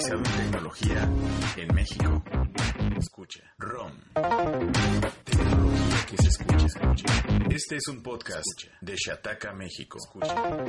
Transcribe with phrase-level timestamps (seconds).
[0.00, 1.12] especializado en tecnología
[1.56, 2.24] en México.
[2.96, 3.42] Escucha.
[3.58, 3.92] ROM.
[5.24, 7.04] Tecnología que se escucha, escucha.
[7.50, 9.98] Este es un podcast de Shataka, México.
[9.98, 10.34] Escucha.
[10.34, 10.66] ROM.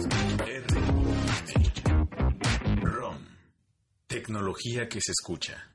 [2.82, 3.26] ROM.
[4.08, 5.72] Tecnología que se escucha.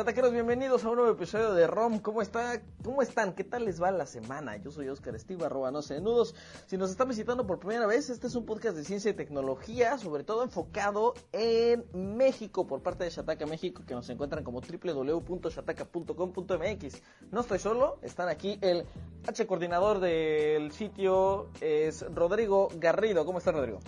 [0.00, 1.98] Chataqueros, bienvenidos a un nuevo episodio de ROM.
[1.98, 2.62] ¿Cómo está?
[2.82, 3.34] ¿Cómo están?
[3.34, 4.56] ¿Qué tal les va la semana?
[4.56, 6.34] Yo soy Oscar Estiva, arroba no sé nudos.
[6.64, 9.98] Si nos están visitando por primera vez, este es un podcast de ciencia y tecnología,
[9.98, 11.84] sobre todo enfocado en
[12.16, 17.02] México, por parte de Shataka México, que nos encuentran como www.shataka.com.mx.
[17.30, 18.86] No estoy solo, están aquí el
[19.26, 23.26] H coordinador del sitio, es Rodrigo Garrido.
[23.26, 23.80] ¿Cómo está Rodrigo?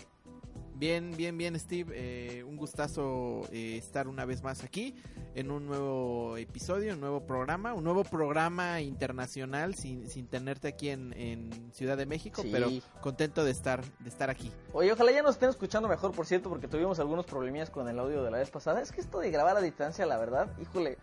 [0.82, 1.92] Bien, bien, bien, Steve.
[1.94, 4.96] Eh, un gustazo eh, estar una vez más aquí
[5.36, 10.88] en un nuevo episodio, un nuevo programa, un nuevo programa internacional sin, sin tenerte aquí
[10.90, 12.48] en, en Ciudad de México, Sí.
[12.50, 12.68] pero
[13.00, 14.50] contento de estar, de estar aquí.
[14.72, 17.96] Oye, ojalá ya nos estén escuchando mejor, por cierto, porque tuvimos algunos problemillas con el
[18.00, 18.82] audio de la vez pasada.
[18.82, 20.98] Es que esto de grabar a distancia, la verdad, híjole,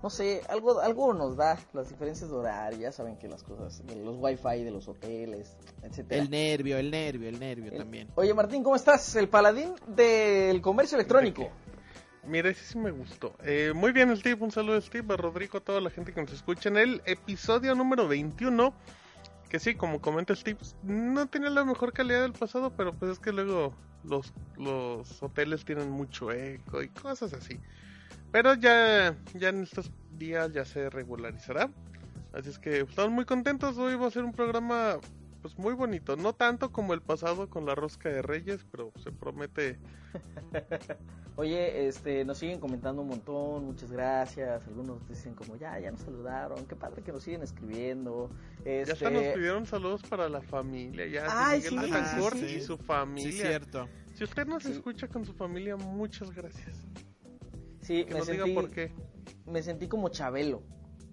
[0.00, 3.84] no sé, algo, algo nos da las diferencias de horario, ya saben que las cosas,
[3.84, 6.22] de los wifi de los hoteles, etcétera.
[6.22, 8.08] El nervio, el nervio, el nervio El- también.
[8.14, 9.16] Oye, Martín, ¿cómo estás?
[9.24, 11.50] El paladín del comercio electrónico.
[12.26, 13.34] Mira, ese sí me gustó.
[13.42, 14.36] Eh, muy bien, Steve.
[14.44, 17.74] Un saludo Steve, a Rodrigo, a toda la gente que nos escucha en el episodio
[17.74, 18.74] número 21.
[19.48, 23.18] Que sí, como comenta Steve, no tiene la mejor calidad del pasado, pero pues es
[23.18, 23.72] que luego
[24.04, 27.58] los, los hoteles tienen mucho eco y cosas así.
[28.30, 31.70] Pero ya, ya en estos días ya se regularizará.
[32.34, 33.78] Así es que estamos muy contentos.
[33.78, 34.98] Hoy va a ser un programa
[35.44, 36.16] pues muy bonito.
[36.16, 39.78] No tanto como el pasado con la rosca de Reyes, pero se promete
[41.36, 44.66] Oye, este, nos siguen comentando un montón, muchas gracias.
[44.66, 48.30] Algunos dicen como, ya, ya nos saludaron, qué padre que nos siguen escribiendo.
[48.64, 52.54] Este, Ya hasta nos pidieron saludos para la familia, ya Ay, Miguel sí, sí, sí.
[52.56, 53.32] y su Sí, familia.
[53.32, 53.88] cierto.
[54.14, 54.72] si usted nos Sí.
[54.72, 56.86] escucha con su familia, muchas gracias.
[57.82, 58.92] sí, Que me nos diga por qué.
[59.44, 60.62] me sentí como Chabelo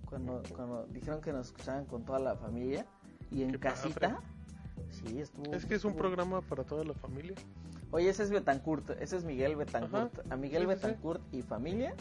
[0.05, 2.85] cuando, cuando dijeron que nos escuchaban con toda la familia
[3.31, 3.99] y en Qué casita.
[4.15, 4.27] padre.
[4.91, 5.53] Sí, estuvo.
[5.53, 7.35] Es que es un estuvo- programa para toda la familia.
[7.91, 10.19] Oye, ese es Betancourt, ese es Miguel Betancourt.
[10.19, 10.85] Ajá, A Miguel sí, sí, sí.
[10.87, 11.95] Betancourt y familia.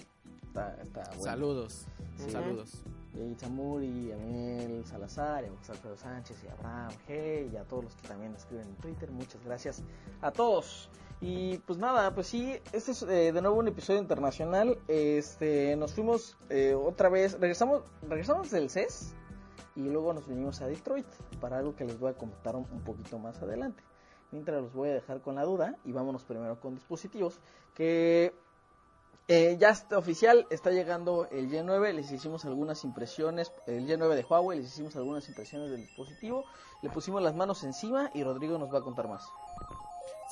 [0.47, 1.23] Está, está bueno.
[1.23, 1.87] Saludos,
[2.17, 2.31] Sí.
[2.31, 2.83] saludos.
[3.15, 7.53] Y a Itzamuri, a Miguel Salazar, y a José Alfredo Sánchez, y a Abraham G,
[7.53, 9.11] y a todos los que también escriben en Twitter.
[9.11, 9.83] Muchas gracias
[10.23, 10.89] a todos.
[11.21, 14.79] Y pues nada, pues sí, este es eh, de nuevo un episodio internacional.
[14.89, 19.15] Este, nos fuimos eh, otra vez, regresamos, regresamos del CES
[19.77, 21.07] y luego nos vinimos a Detroit
[21.41, 23.83] para algo que les voy a comentar un, un poquito más adelante.
[24.33, 27.41] Mientras los voy a dejar con la duda y vámonos primero con dispositivos
[27.75, 28.33] que
[29.33, 34.25] eh, ya está oficial, está llegando el Y9, les hicimos algunas impresiones, el Y9 de
[34.29, 36.45] Huawei, les hicimos algunas impresiones del dispositivo,
[36.83, 39.23] le pusimos las manos encima y Rodrigo nos va a contar más.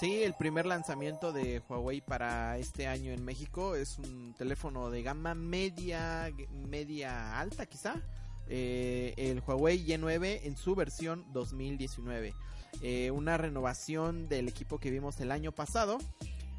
[0.01, 5.03] Sí, el primer lanzamiento de Huawei para este año en México es un teléfono de
[5.05, 8.03] gama media, media alta quizá.
[8.49, 12.35] Eh, el Huawei Y9 en su versión 2019.
[12.83, 15.99] Eh, una renovación del equipo que vimos el año pasado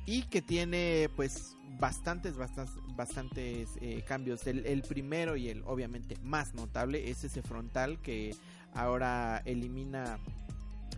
[0.06, 4.46] y que tiene pues bastantes, bastantes, bastantes eh, cambios.
[4.48, 8.36] El, el primero y el obviamente más notable es ese frontal que
[8.74, 10.20] ahora elimina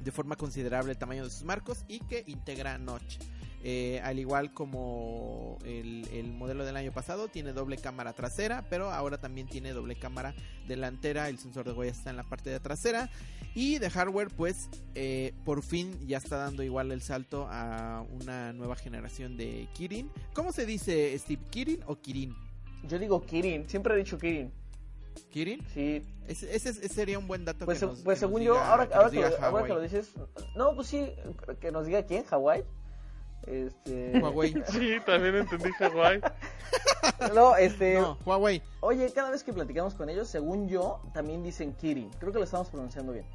[0.03, 3.19] de forma considerable el tamaño de sus marcos y que integra notch.
[3.63, 8.91] Eh, al igual como el, el modelo del año pasado, tiene doble cámara trasera, pero
[8.91, 10.33] ahora también tiene doble cámara
[10.67, 11.29] delantera.
[11.29, 13.09] El sensor de huella está en la parte de trasera.
[13.53, 18.53] Y de hardware, pues eh, por fin ya está dando igual el salto a una
[18.53, 20.09] nueva generación de Kirin.
[20.33, 21.41] ¿Cómo se dice, Steve?
[21.51, 22.33] ¿Kirin o Kirin?
[22.87, 24.51] Yo digo Kirin, siempre he dicho Kirin.
[25.29, 25.61] ¿Kirin?
[25.73, 28.41] Sí, Ese, ese- ese sería un buen dato pues, que nos, pues que nos según
[28.41, 30.11] yo, ahora, que ahora, que ahora que lo dices,
[30.55, 31.05] no, pues sí,
[31.59, 32.63] que nos diga quién, Hawái.
[33.47, 34.53] Este, Huawei.
[34.71, 36.21] Sí, también entendí Hawái.
[37.33, 38.61] no, este, No, Huawei.
[38.81, 42.09] oye, cada vez que platicamos con ellos, según yo, también dicen Kirin.
[42.19, 43.25] Creo que lo estamos pronunciando bien.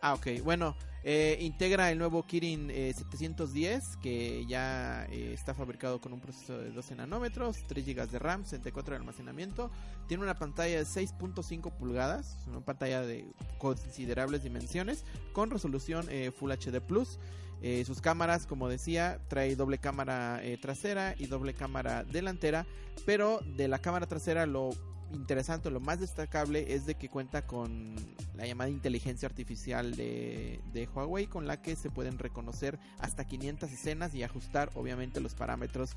[0.00, 0.42] Ah, ok.
[0.44, 6.20] Bueno, eh, integra el nuevo Kirin eh, 710 que ya eh, está fabricado con un
[6.20, 9.70] proceso de 12 nanómetros, 3 GB de RAM, 64 de almacenamiento.
[10.06, 13.26] Tiene una pantalla de 6.5 pulgadas, una pantalla de
[13.58, 17.18] considerables dimensiones con resolución eh, Full HD Plus.
[17.62, 22.66] Eh, sus cámaras, como decía, trae doble cámara eh, trasera y doble cámara delantera,
[23.04, 24.70] pero de la cámara trasera lo
[25.12, 27.96] interesante, lo más destacable es de que cuenta con
[28.36, 33.72] la llamada inteligencia artificial de, de, Huawei con la que se pueden reconocer hasta 500
[33.72, 35.96] escenas y ajustar obviamente los parámetros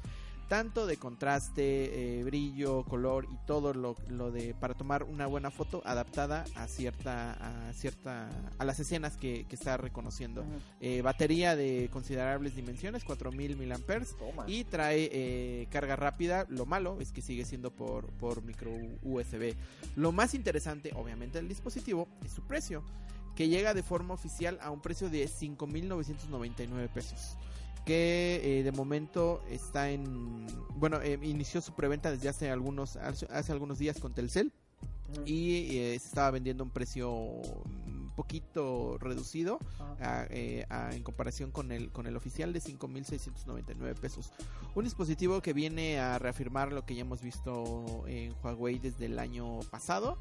[0.51, 5.50] tanto de contraste, eh, brillo, color y todo lo, lo, de para tomar una buena
[5.50, 8.27] foto adaptada a cierta a cierta
[8.57, 10.44] a las escenas que, que está reconociendo.
[10.81, 16.45] Eh, batería de considerables dimensiones, 4000 mAh y trae eh, carga rápida.
[16.50, 18.71] Lo malo es que sigue siendo por por micro
[19.03, 19.56] USB.
[19.95, 22.83] Lo más interesante, obviamente, del dispositivo es su precio,
[23.38, 27.38] que llega de forma oficial a un precio de 5.999 pesos
[27.86, 30.45] que eh, de momento está en
[30.75, 34.51] bueno eh, inició su preventa desde hace algunos hace, hace algunos días con Telcel
[34.81, 35.24] uh -huh.
[35.28, 40.01] y eh, se estaba vendiendo a un precio un poquito reducido -huh.
[40.01, 44.31] a, eh, a, en comparación con el con el oficial de 5.699 pesos
[44.75, 49.18] un dispositivo que viene a reafirmar lo que ya hemos visto en Huawei desde el
[49.18, 50.18] año pasado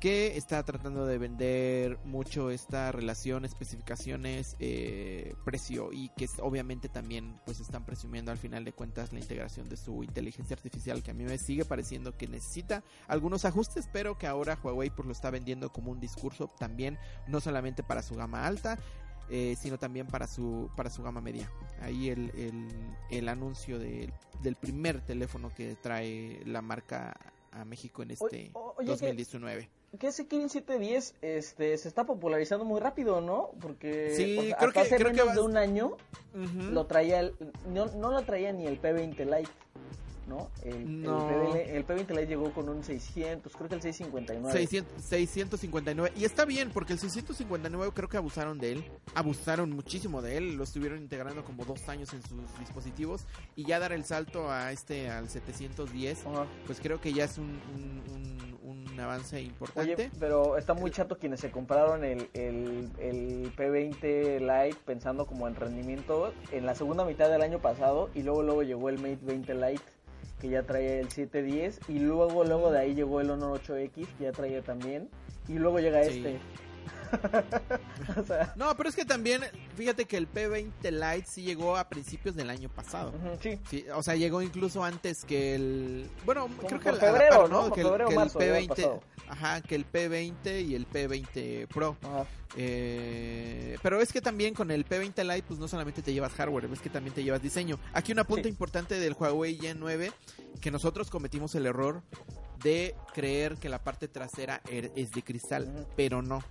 [0.00, 6.88] que está tratando de vender mucho esta relación especificaciones eh, precio y que es, obviamente
[6.88, 11.10] también pues están presumiendo al final de cuentas la integración de su inteligencia artificial que
[11.10, 15.12] a mí me sigue pareciendo que necesita algunos ajustes pero que ahora Huawei pues lo
[15.12, 18.78] está vendiendo como un discurso también no solamente para su gama alta
[19.30, 21.52] eh, sino también para su para su gama media.
[21.82, 22.66] Ahí el, el,
[23.10, 24.10] el anuncio de,
[24.42, 27.14] del primer teléfono que trae la marca
[27.52, 29.68] a México en este oye, 2019.
[29.98, 33.50] Que, ese Kirin 710 este, se está popularizando muy rápido, ¿no?
[33.60, 35.36] Porque sí, o sea, creo hasta que, hace creo menos que vas...
[35.36, 35.86] de un año
[36.34, 36.70] uh -huh.
[36.70, 37.34] lo traía el,
[37.72, 39.50] no, no lo traía ni el P20 Lite.
[40.28, 40.50] ¿no?
[40.62, 41.54] El, no.
[41.54, 44.52] el, el P20 Lite llegó con un 600, creo que el 659.
[44.52, 46.12] 600, 659.
[46.16, 48.84] Y está bien, porque el 659 creo que abusaron de él.
[49.14, 50.54] Abusaron muchísimo de él.
[50.54, 53.24] Lo estuvieron integrando como dos años en sus dispositivos.
[53.56, 56.46] Y ya dar el salto a este, al 710, uh -huh.
[56.66, 59.94] pues creo que ya es un, un, un, un, avance importante.
[59.94, 65.48] Oye, pero está muy chato quienes se compraron el, el, el P20 Lite pensando como
[65.48, 68.10] en rendimiento en la segunda mitad del año pasado.
[68.14, 69.82] Y luego, luego llegó el Mate 20 Lite
[70.40, 74.24] que ya traía el 710 y luego luego de ahí llegó el Honor 8X que
[74.24, 75.08] ya traía también
[75.48, 76.18] y luego llega sí.
[76.18, 76.38] este
[78.16, 78.52] o sea...
[78.56, 79.42] No, pero es que también,
[79.76, 83.12] fíjate que el P20 Lite sí llegó a principios del año pasado.
[83.12, 83.58] Uh -huh, sí.
[83.68, 83.84] sí.
[83.94, 86.10] O sea, llegó incluso antes que el.
[86.24, 87.70] Bueno, creo que el, febrero, par, ¿no?
[87.70, 89.00] Que, febrero, el, que marzo, el P20.
[89.28, 91.96] Ajá, que el P20 y el P20 Pro.
[92.02, 92.26] Ajá.
[92.56, 96.68] Eh, pero es que también con el P20 Lite, pues no solamente te llevas hardware,
[96.72, 97.78] es que también te llevas diseño.
[97.92, 98.48] Aquí una punta sí.
[98.48, 100.12] importante del Huawei Y9,
[100.60, 102.02] que nosotros cometimos el error
[102.62, 105.86] de creer que la parte trasera er, es de cristal, uh -huh.
[105.96, 106.42] pero no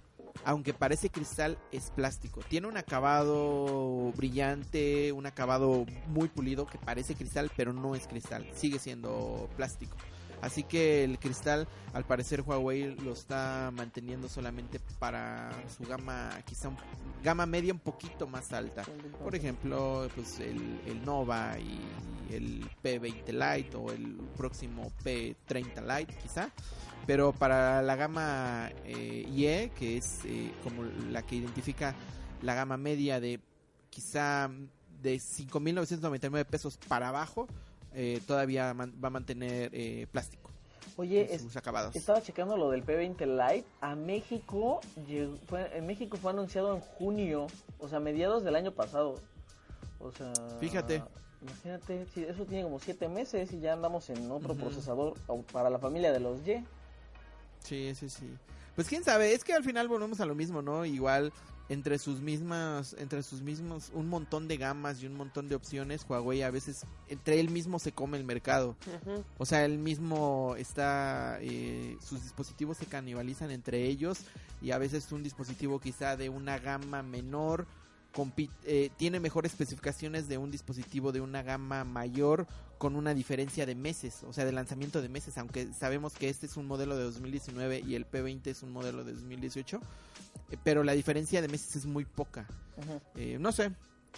[0.45, 2.41] aunque parece cristal, es plástico.
[2.47, 8.47] Tiene un acabado brillante, un acabado muy pulido que parece cristal, pero no es cristal,
[8.55, 9.97] sigue siendo plástico.
[10.41, 16.69] Así que el cristal, al parecer Huawei lo está manteniendo solamente para su gama, quizá
[17.23, 18.83] gama media un poquito más alta.
[19.23, 21.79] Por ejemplo, pues el, el Nova y
[22.33, 26.51] el P20 Lite o el próximo P30 Lite, quizá
[27.07, 31.95] pero para la gama eh, IE, que es eh, como la que identifica
[32.43, 33.39] la gama media de
[33.89, 34.51] quizá
[35.01, 37.47] de 5.999 pesos para abajo,
[37.93, 40.51] eh, todavía man, va a mantener eh, plástico.
[40.97, 41.45] Oye, es,
[41.93, 43.67] estaba checando lo del P20 Lite.
[43.81, 47.47] A México, llegó, fue, en México fue anunciado en junio,
[47.79, 49.15] o sea, mediados del año pasado.
[49.99, 51.03] O sea, fíjate.
[51.39, 54.59] Imagínate, si eso tiene como 7 meses y ya andamos en otro uh -huh.
[54.59, 55.13] procesador
[55.53, 56.63] para la familia de los Y.
[57.67, 58.29] Sí, sí, sí.
[58.75, 60.85] Pues quién sabe, es que al final volvemos a lo mismo, ¿no?
[60.85, 61.33] Igual
[61.69, 66.05] entre sus mismas, entre sus mismos, un montón de gamas y un montón de opciones,
[66.07, 68.77] Huawei a veces entre él mismo se come el mercado.
[68.85, 69.23] Uh -huh.
[69.37, 74.19] O sea, él mismo está, eh, sus dispositivos se canibalizan entre ellos
[74.61, 77.67] y a veces un dispositivo quizá de una gama menor
[78.63, 82.47] eh, tiene mejores especificaciones de un dispositivo de una gama mayor
[82.77, 86.45] con una diferencia de meses, o sea, de lanzamiento de meses, aunque sabemos que este
[86.45, 89.81] es un modelo de 2019 y el P20 es un modelo de 2018,
[90.51, 92.47] eh, pero la diferencia de meses es muy poca.
[93.15, 93.71] Eh, no sé,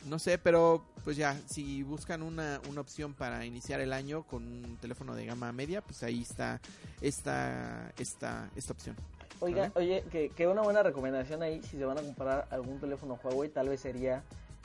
[0.06, 4.44] no sé, pero pues ya, si buscan una, una opción para iniciar el año con
[4.44, 6.60] un teléfono de gama media, pues ahí está
[7.02, 8.96] esta, esta, esta opción.
[9.42, 13.18] Oiga, oye, que, que una buena recomendación ahí, si se van a comprar algún teléfono
[13.24, 14.24] Huawei, tal vez sería,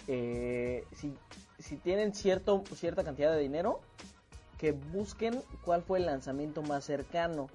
[0.09, 1.15] eh, si,
[1.59, 3.81] si tienen cierto, cierta cantidad de dinero,
[4.59, 7.49] que busquen cuál fue el lanzamiento más cercano.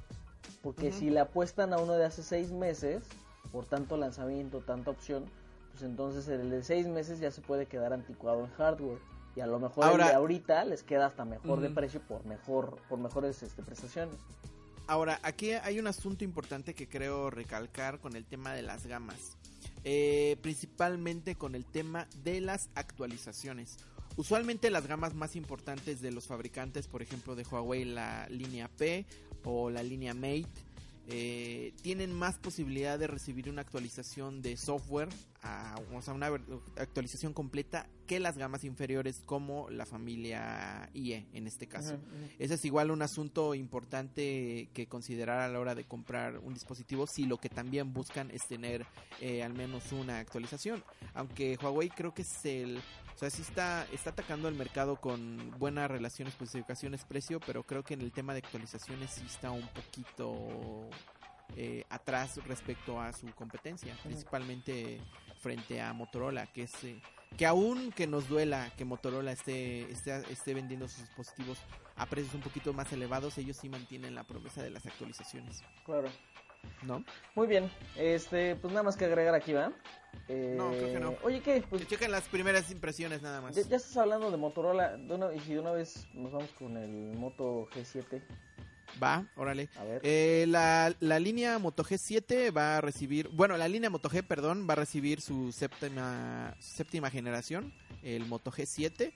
[0.62, 3.04] Porque si le apuestan a uno de hace seis meses,
[3.52, 5.26] por tanto lanzamiento, tanta opción,
[5.72, 9.00] pues entonces el de seis meses ya se puede quedar anticuado en hardware.
[9.36, 12.26] Y a lo mejor el Ahora- de ahorita les queda hasta mejor de precio por
[12.26, 14.16] mejor por mejores este, prestaciones.
[14.88, 19.38] Ahora, aquí hay un asunto importante que creo recalcar con el tema de las gamas.
[19.84, 23.78] Eh, principalmente con el tema de las actualizaciones.
[24.18, 29.06] Usualmente las gamas más importantes de los fabricantes, por ejemplo de Huawei, la línea P
[29.46, 30.48] o la línea Mate,
[31.10, 35.10] eh, tienen más posibilidad de recibir una actualización de software,
[35.42, 36.28] a- o sea, una
[36.78, 41.96] actualización completa que las gamas inferiores como la familia IE en este caso.
[41.96, 42.04] Ujú.
[42.40, 47.06] Ese es igual un asunto importante que considerar a la hora de comprar un dispositivo
[47.08, 48.86] si lo que también buscan es tener
[49.22, 50.84] eh, al menos una actualización.
[51.14, 52.80] Aunque Huawei creo que es el...
[53.20, 57.84] O sea, sí está, está atacando el mercado con buenas relaciones, especificaciones, precio, pero creo
[57.84, 60.90] que en el tema de actualizaciones sí está un poquito
[61.58, 65.02] eh, atrás respecto a su competencia, principalmente
[65.42, 66.84] frente a Motorola, que es...
[66.86, 67.02] eh,
[67.36, 71.58] que aún que nos duela que Motorola esté, esté, esté vendiendo sus dispositivos
[71.98, 76.10] a precios un poquito más elevados, ellos sí mantienen la promesa de las actualizaciones, Claro.
[76.84, 77.04] ¿No?
[77.36, 79.72] Muy bien, este, pues nada más que agregar aquí, ¿va?
[80.28, 81.16] Eh, No, creo que no.
[81.24, 81.64] Oye, ¿qué?
[81.70, 83.56] Pues Chequen las primeras impresiones nada más.
[83.56, 86.50] ya, ya estás hablando de Motorola, de una, y si de una vez nos vamos
[86.58, 88.22] con el Moto G7,
[89.02, 89.70] Va, órale.
[89.78, 90.02] a ver.
[90.04, 94.68] Eh, la, la línea Moto G7 va a recibir, bueno, la línea Moto G, perdón,
[94.70, 99.14] va a recibir su séptima, séptima generación, el Moto G7.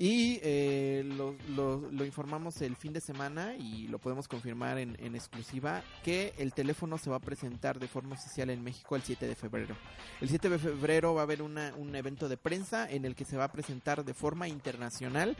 [0.00, 4.96] Y eh, lo, lo- lo informamos el fin de semana y lo podemos confirmar en,
[5.00, 9.02] en exclusiva que el teléfono se va a presentar de forma oficial en México el
[9.02, 9.76] 7 de febrero.
[10.20, 13.24] El 7 de febrero va a haber una- un evento de prensa en el que
[13.24, 15.36] se va a presentar de forma internacional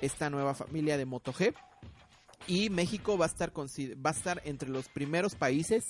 [0.00, 1.54] esta nueva familia de Moto G.
[2.46, 5.86] Y México va a estar va a estar entre los primeros países.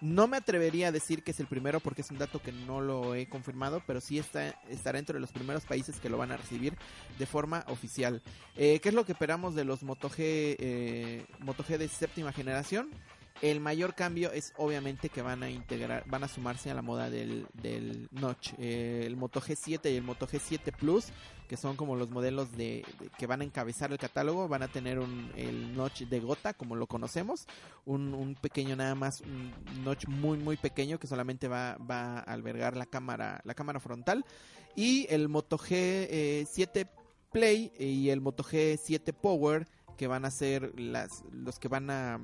[0.00, 2.80] No me atrevería a decir que es el primero porque es un dato que no
[2.80, 6.36] lo he confirmado, pero sí está, estará entre los primeros países que lo van a
[6.36, 6.76] recibir
[7.20, 8.20] de forma oficial.
[8.56, 12.32] Eh, ¿Qué es lo que esperamos de los Moto G, eh, Moto G de séptima
[12.32, 12.90] generación?
[13.42, 17.10] El mayor cambio es obviamente que van a integrar, van a sumarse a la moda
[17.10, 18.52] del, del notch.
[18.56, 21.06] Eh, el Moto G7 y el Moto G7 Plus,
[21.48, 22.84] que son como los modelos de,
[23.18, 26.76] que van a encabezar el catálogo, van a tener un, el notch de gota, como
[26.76, 27.48] lo conocemos,
[27.84, 32.20] un, un pequeño nada más, un notch muy muy pequeño que solamente va, va a
[32.20, 34.24] albergar la cámara, la cámara frontal.
[34.76, 36.88] Y el Moto G7
[37.32, 42.20] Play y el Moto G7 Power que van a ser las los que van a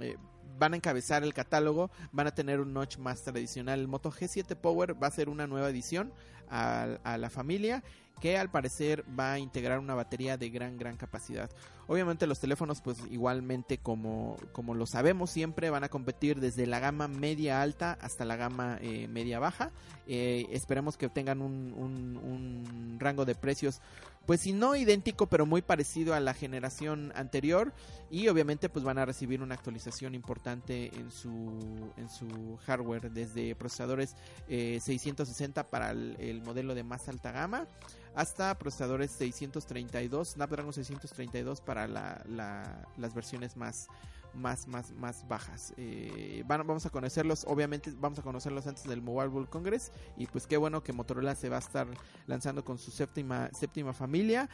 [0.00, 0.16] eh,
[0.58, 3.80] van a encabezar el catálogo van a tener un notch más tradicional.
[3.80, 6.12] El Moto G7 Power va a ser una nueva edición
[6.50, 7.82] a, la familia
[8.20, 11.50] que al parecer va a integrar una batería de gran gran capacidad.
[11.86, 16.80] Obviamente los teléfonos pues igualmente como como lo sabemos siempre van a competir desde la
[16.80, 19.70] gama media alta hasta la gama eh, media baja.
[20.08, 23.80] Eh, esperemos que tengan un rango de precios
[24.28, 27.72] pues si no idéntico pero muy parecido a la generación anterior
[28.10, 33.54] y obviamente pues van a recibir una actualización importante en su en su hardware desde
[33.54, 34.16] procesadores
[34.46, 37.66] eh, 660 para el, el modelo de más alta gama
[38.14, 43.88] hasta procesadores 632 Snapdragon 632 para la- la- las versiones más
[44.34, 45.72] más más más bajas.
[45.78, 50.46] Eh, vamos a conocerlos obviamente vamos a conocerlos antes del Mobile World Congress y pues
[50.46, 51.86] qué bueno que Motorola se va a estar
[52.26, 54.48] lanzando con su séptima séptima familia.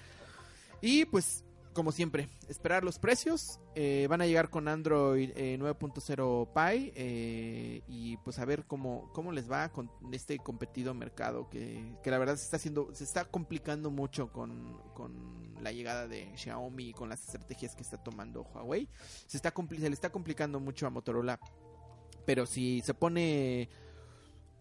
[0.80, 1.44] Y pues
[1.74, 7.82] como siempre esperar los precios eh, van a llegar con Android eh, 9.0 Pie eh,
[7.88, 12.18] y pues a ver cómo cómo les va con este competido mercado que, que la
[12.18, 16.92] verdad se está haciendo se está complicando mucho con, con la llegada de Xiaomi y
[16.92, 18.88] con las estrategias que está tomando Huawei.
[19.26, 21.38] Se está se le está complicando mucho a Motorola
[22.24, 23.68] pero si se pone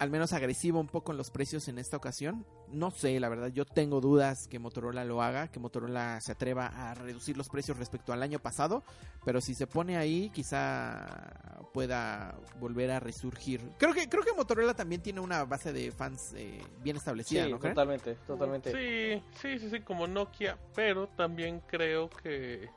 [0.03, 2.45] al menos agresivo un poco en los precios en esta ocasión.
[2.67, 6.67] No sé, la verdad, yo tengo dudas que Motorola lo haga, que Motorola se atreva
[6.67, 8.83] a reducir los precios respecto al año pasado,
[9.24, 13.62] pero si se pone ahí, quizá pueda volver a resurgir.
[13.77, 17.51] Creo que creo que Motorola también tiene una base de fans eh, bien establecida, sí,
[17.51, 17.74] ¿no creen?
[17.74, 18.72] totalmente, totalmente.
[18.72, 22.69] Sí, sí, sí, sí, como Nokia, pero también creo que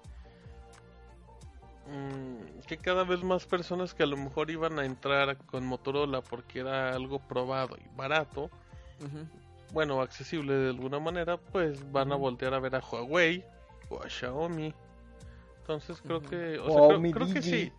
[1.89, 6.21] mm, que cada vez más personas que a lo mejor iban a entrar con Motorola
[6.21, 8.51] porque era algo probado y barato,
[9.73, 13.45] bueno, accesible de alguna manera, pues van a voltear a ver a Huawei
[13.89, 14.75] o a Xiaomi.
[15.61, 17.73] Entonces creo que, o sea, creo, que sí,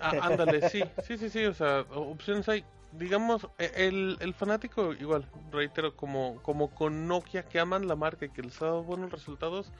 [0.00, 2.64] Ah, ándale, sí, sí, sí, sí, o sea, opciones hay.
[2.92, 8.24] Digamos, e- el, el fanático, igual, reitero, como, como con Nokia, que aman la marca
[8.24, 9.70] y que les ha dado buenos resultados,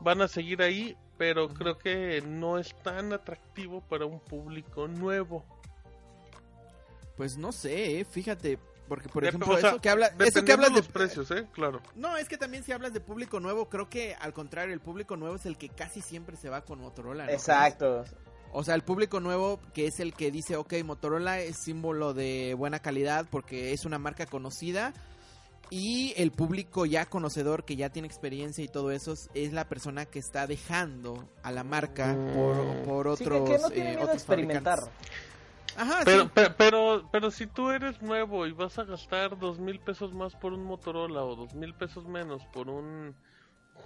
[0.00, 5.44] van a seguir ahí, pero creo que no es tan atractivo para un público nuevo.
[7.16, 8.58] Pues no sé, eh, fíjate,
[8.88, 11.30] porque por ejemplo, o sea, eso que habla, eso que hablas de de los precios,
[11.32, 11.46] ¿eh?
[11.52, 11.82] Claro.
[11.96, 15.16] No, es que también si hablas de público nuevo, creo que al contrario, el público
[15.16, 17.26] nuevo es el que casi siempre se va con Motorola.
[17.26, 17.32] ¿no?
[17.32, 18.04] Exacto.
[18.52, 22.54] O sea, el público nuevo que es el que dice, ok, Motorola es símbolo de
[22.54, 24.94] buena calidad porque es una marca conocida.
[25.70, 30.06] Y el público ya conocedor que ya tiene experiencia y todo eso es- la persona
[30.06, 33.92] que está dejando a la marca por, por Sí, otros, que, que no tiene eh,
[33.92, 34.80] miedo a otros experimentar.
[35.76, 36.30] Ajá, Pero, sí.
[36.34, 40.34] pe- pero, pero, si tú eres nuevo y vas a gastar dos mil pesos más
[40.34, 43.14] por un Motorola o dos mil pesos menos por un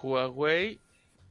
[0.02, 0.80] Huawei,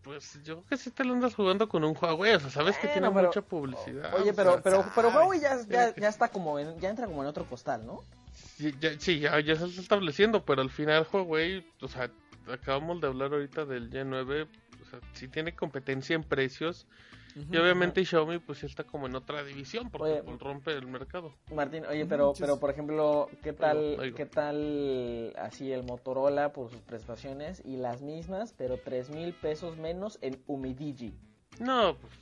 [0.03, 2.77] pues yo creo que si te lo andas jugando con un Huawei, o sea, sabes
[2.77, 4.13] que tiene pero- mucha publicidad.
[4.15, 5.09] Oye, o pero, sea, pero, pero.
[5.09, 8.03] Huawei ya, ya, ya está como en, ya entra como en otro costal, ¿no?
[8.33, 12.11] Sí, ya, sí, ya, ya se está estableciendo, pero al final Huawei, o sea,
[12.51, 14.47] acabamos de hablar ahorita del Y9,
[14.81, 16.87] o sea, sí tiene competencia en precios
[17.35, 20.87] y obviamente Xiaomi pues sí está como en otra división porque Oye, pues, rompe el
[20.87, 21.33] mercado.
[21.53, 24.17] Martín, oye, pero, pero por ejemplo, ¿qué tal, Oigo, oigo.
[24.17, 29.77] qué tal así el Motorola por sus prestaciones y las mismas, pero tres mil pesos
[29.77, 31.13] menos en Umidigi?
[31.59, 32.13] No, pues.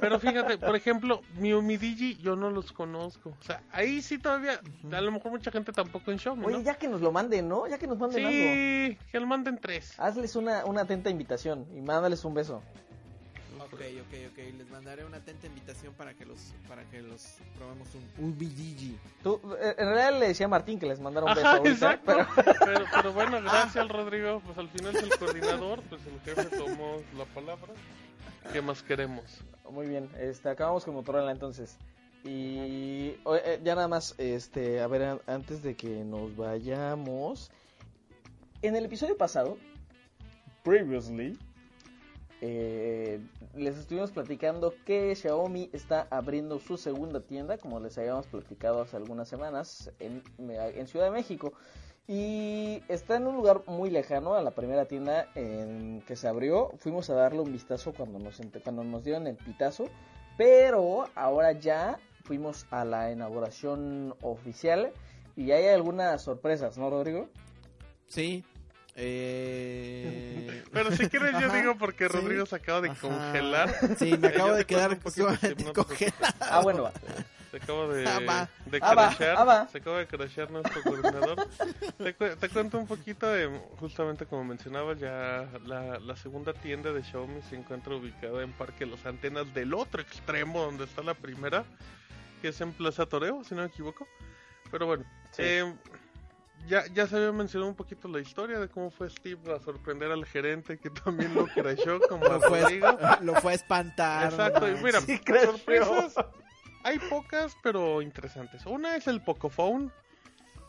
[0.00, 3.30] Pero fíjate, por ejemplo, mi Umidigi yo no los conozco.
[3.40, 4.60] O sea, ahí sí todavía,
[4.92, 6.60] a lo mejor mucha gente tampoco en Oye, ¿no?
[6.60, 7.66] ya que nos lo manden, ¿no?
[7.66, 8.38] Ya que nos manden algo.
[8.38, 9.98] Sí, que le manden tres.
[9.98, 12.62] Hazles una, una atenta invitación y mándales un beso.
[13.74, 14.38] Ok, ok, ok.
[14.58, 16.38] Les mandaré una atenta invitación para que los,
[16.68, 18.96] para que los probemos un UBGG.
[19.22, 21.92] Tú, eh, en realidad le decía a Martín que les mandara un beso Ajá, ahorita,
[21.94, 22.12] exacto.
[22.36, 24.40] pero Pero, pero bueno, gracias Rodrigo.
[24.44, 27.72] Pues al final es el coordinador, pues el jefe tomó la palabra.
[28.52, 29.24] ¿Qué más queremos?
[29.70, 31.76] muy bien, este, acabamos con Motorola entonces.
[32.22, 37.50] Y eh, ya nada más, este, a ver, an- antes de que nos vayamos,
[38.62, 39.58] en el episodio pasado,
[40.62, 41.38] previously,
[42.46, 43.20] eh,
[43.54, 48.98] les estuvimos platicando que Xiaomi está abriendo su segunda tienda, como les habíamos platicado hace
[48.98, 50.22] algunas semanas, en,
[50.86, 51.54] Ciudad de México.
[52.06, 56.72] Y está en un lugar muy lejano a la primera tienda en que se abrió.
[56.76, 59.86] Fuimos a darle un vistazo cuando nos, cuando nos dieron el pitazo.
[60.36, 64.92] Pero ahora ya fuimos a la inauguración oficial.
[65.34, 67.30] Y hay algunas sorpresas, ¿no, Rodrigo?
[68.06, 68.44] Sí.
[68.96, 70.62] Eh...
[70.72, 72.12] Pero si quieres yo Ajá, digo porque sí.
[72.12, 73.00] Rodrigo se acaba de Ajá.
[73.00, 73.74] congelar.
[73.98, 76.34] Sí, me acabo Yo de quedar un poquito, sumamente sí, no te congelado.
[76.40, 76.92] Ah, bueno, va.
[77.50, 78.48] Se acaba de, Ah, va.
[78.66, 79.36] de Ah, crashear.
[79.38, 79.68] ah.
[79.70, 81.48] Se acaba de crashear nuestro coordinador.
[81.98, 83.46] te, cu- te cuento un poquito de,
[83.78, 88.86] justamente como mencionaba, ya la, la segunda tienda de Xiaomi se encuentra ubicada en Parque
[88.86, 91.62] Las Antenas del otro extremo donde está la primera,
[92.42, 94.08] que es en Plaza Toreo, si no me equivoco.
[94.72, 95.42] Pero bueno, Sí.
[95.44, 95.72] eh,
[96.66, 100.10] ya, ya se había mencionado un poquito la historia de cómo fue Steve a sorprender
[100.10, 102.98] al gerente que también lo crasheó como Lo fue, Rodrigo.
[103.22, 104.30] lo fue a espantar.
[104.30, 106.14] Exacto, y mira, Sí, sorpresas
[106.84, 108.66] hay pocas, pero interesantes.
[108.66, 109.90] Una es el Pocophone,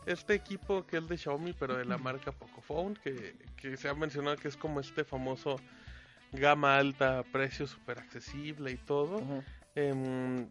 [0.06, 3.94] este equipo que es de Xiaomi, pero de la marca Pocophone, que, que se ha
[3.94, 5.56] mencionado que es como este famoso
[6.32, 9.18] gama alta, precio súper accesible y todo.
[9.18, 9.44] Ujú.
[9.76, 10.48] Em,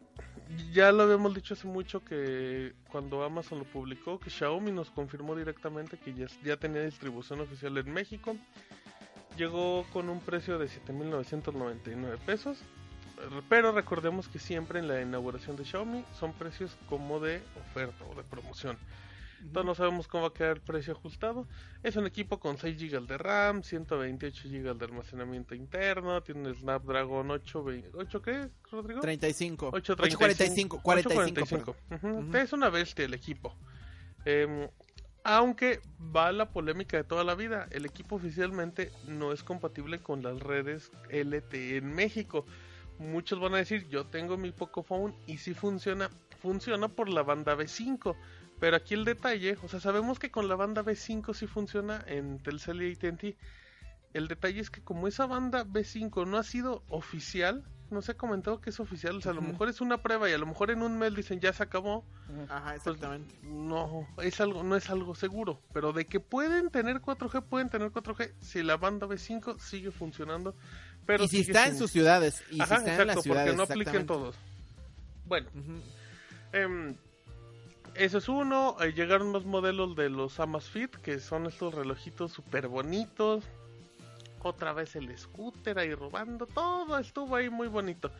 [0.72, 5.36] ya lo habíamos dicho hace mucho que cuando Amazon lo publicó, que Xiaomi nos confirmó
[5.36, 8.38] directamente que ya, ya tenía distribución oficial en México.
[9.36, 12.60] Llegó con un precio de 7.999 pesos.
[13.50, 18.14] Pero recordemos que siempre en la inauguración de Xiaomi son precios como de oferta o
[18.14, 18.78] de promoción.
[19.46, 21.48] Entonces no sabemos cómo va a quedar el precio ajustado.
[21.84, 26.56] Es un equipo con 6 GB de RAM, 128 GB de almacenamiento interno, tiene un
[26.56, 29.02] Snapdragon 8, 8 ¿qué, Rodrigo?
[29.02, 29.70] 35.
[29.72, 30.78] 845.
[30.78, 30.82] 845.
[30.82, 31.42] 45.
[31.42, 31.76] 845.
[31.90, 32.16] perdón.
[32.22, 32.30] Ujú.
[32.30, 32.38] Ujú.
[32.38, 33.56] Es una bestia el equipo.
[34.26, 34.68] Em,
[35.24, 35.80] aunque
[36.16, 40.40] va la polémica de toda la vida, el equipo oficialmente no es compatible con las
[40.40, 42.46] redes LTE en México.
[42.98, 46.10] Muchos van a decir, yo tengo mi Pocophone y si funciona,
[46.42, 48.16] funciona por la banda B5.
[48.66, 52.40] Pero aquí el detalle, o sea, sabemos que con la banda B5 sí funciona en
[52.40, 53.38] Telcel y AT&T.
[54.12, 58.18] El detalle es que como esa banda B5 no ha sido oficial, no se ha
[58.18, 60.48] comentado que es oficial, o sea, a lo mejor es una prueba y a lo
[60.48, 62.06] mejor en un mail dicen ya se acabó,
[62.50, 63.36] Ajá, pues, exactamente.
[63.44, 67.92] no, es algo, no es algo seguro, pero de que pueden tener 4G, pueden tener
[67.92, 70.56] 4G si la banda B5 sigue funcionando,
[71.06, 72.44] pero y si está en sus ciudades.
[72.50, 73.54] Y Ajá, si está en exacto, las ciudades.
[73.54, 74.36] porque no apliquen todos.
[75.28, 75.50] Bueno.
[76.52, 76.96] Em,
[77.98, 78.76] ese es uno.
[78.82, 83.44] eh, llegaron más modelos de los Amazfit, que son estos relojitos súper bonitos.
[84.42, 86.46] Otra vez el scooter ahí robando.
[86.46, 88.12] Todo estuvo ahí muy bonito.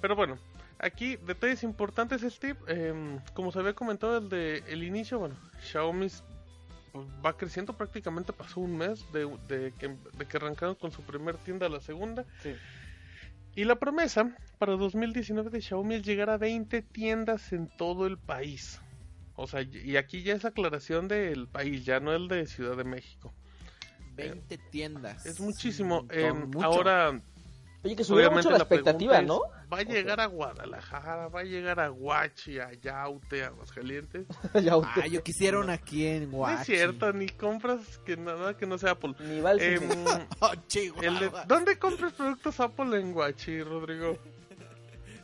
[0.00, 0.38] Pero bueno,
[0.78, 2.58] aquí detalles importantes, Steve.
[2.66, 6.08] em, como se había comentado desde el inicio, bueno, Xiaomi
[6.92, 7.72] pues, va creciendo.
[7.72, 11.70] Prácticamente pasó un mes de, de que, de que arrancaron con su primer tienda a
[11.70, 12.24] la segunda.
[12.42, 12.54] Sí.
[13.54, 18.18] Y la promesa para 2019 de Xiaomi es llegar a 20 tiendas en todo el
[18.18, 18.80] país.
[19.42, 22.84] O sea, y aquí ya es aclaración del país, ya no el de Ciudad de
[22.84, 23.32] México.
[24.16, 25.24] 20 tiendas.
[25.24, 26.06] Es muchísimo.
[26.46, 26.62] Mucho.
[26.62, 27.20] ahora,
[27.82, 29.40] Oye, que subió mucho la expectativa, pregunta ¿no?
[29.64, 31.28] es, ¿Va a llegar a Guadalajara?
[31.28, 34.26] ¿Va a llegar a Huachi, a Yaute, a Aguascalientes?
[34.62, 36.72] Ya Ah, yo quisiera una aquí en No Guachi.
[36.72, 39.14] es cierto, ni compras que nada que no sea Apple.
[39.20, 40.04] Ni va al Em, cine.
[40.40, 40.52] Oh,
[41.46, 44.18] ¿Dónde compras productos Apple en Huachi, Rodrigo?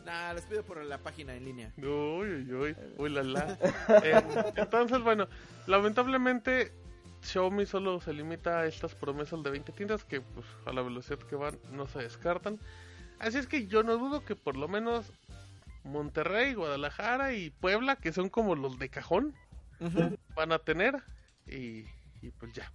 [0.06, 1.72] Nah, les pido por la página en línea.
[1.78, 3.58] Uy, uy, uy, uy, la, la.
[4.04, 4.22] Eh,
[4.54, 5.26] entonces, bueno,
[5.66, 6.72] lamentablemente
[7.22, 11.18] Xiaomi solo se limita a estas promesas de 20 tiendas que pues, a la velocidad
[11.18, 12.60] que van no se descartan.
[13.18, 15.12] Así es que yo no dudo que por lo menos
[15.82, 19.34] Monterrey, Guadalajara y Puebla, que son como los de cajón,
[20.36, 21.02] van a tener
[21.48, 21.84] y,
[22.22, 22.70] y pues ya.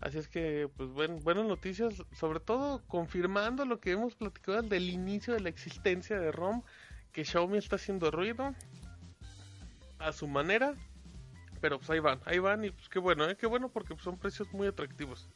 [0.00, 4.76] Así es que, pues buen- buenas noticias, sobre todo confirmando lo que hemos platicado desde
[4.76, 6.62] el inicio de la existencia de ROM,
[7.12, 8.54] que Xiaomi está haciendo ruido
[9.98, 10.74] a su manera,
[11.60, 13.36] pero pues ahí van, ahí van y pues qué bueno, ¿eh?
[13.36, 15.28] qué bueno porque pues, son precios muy atractivos.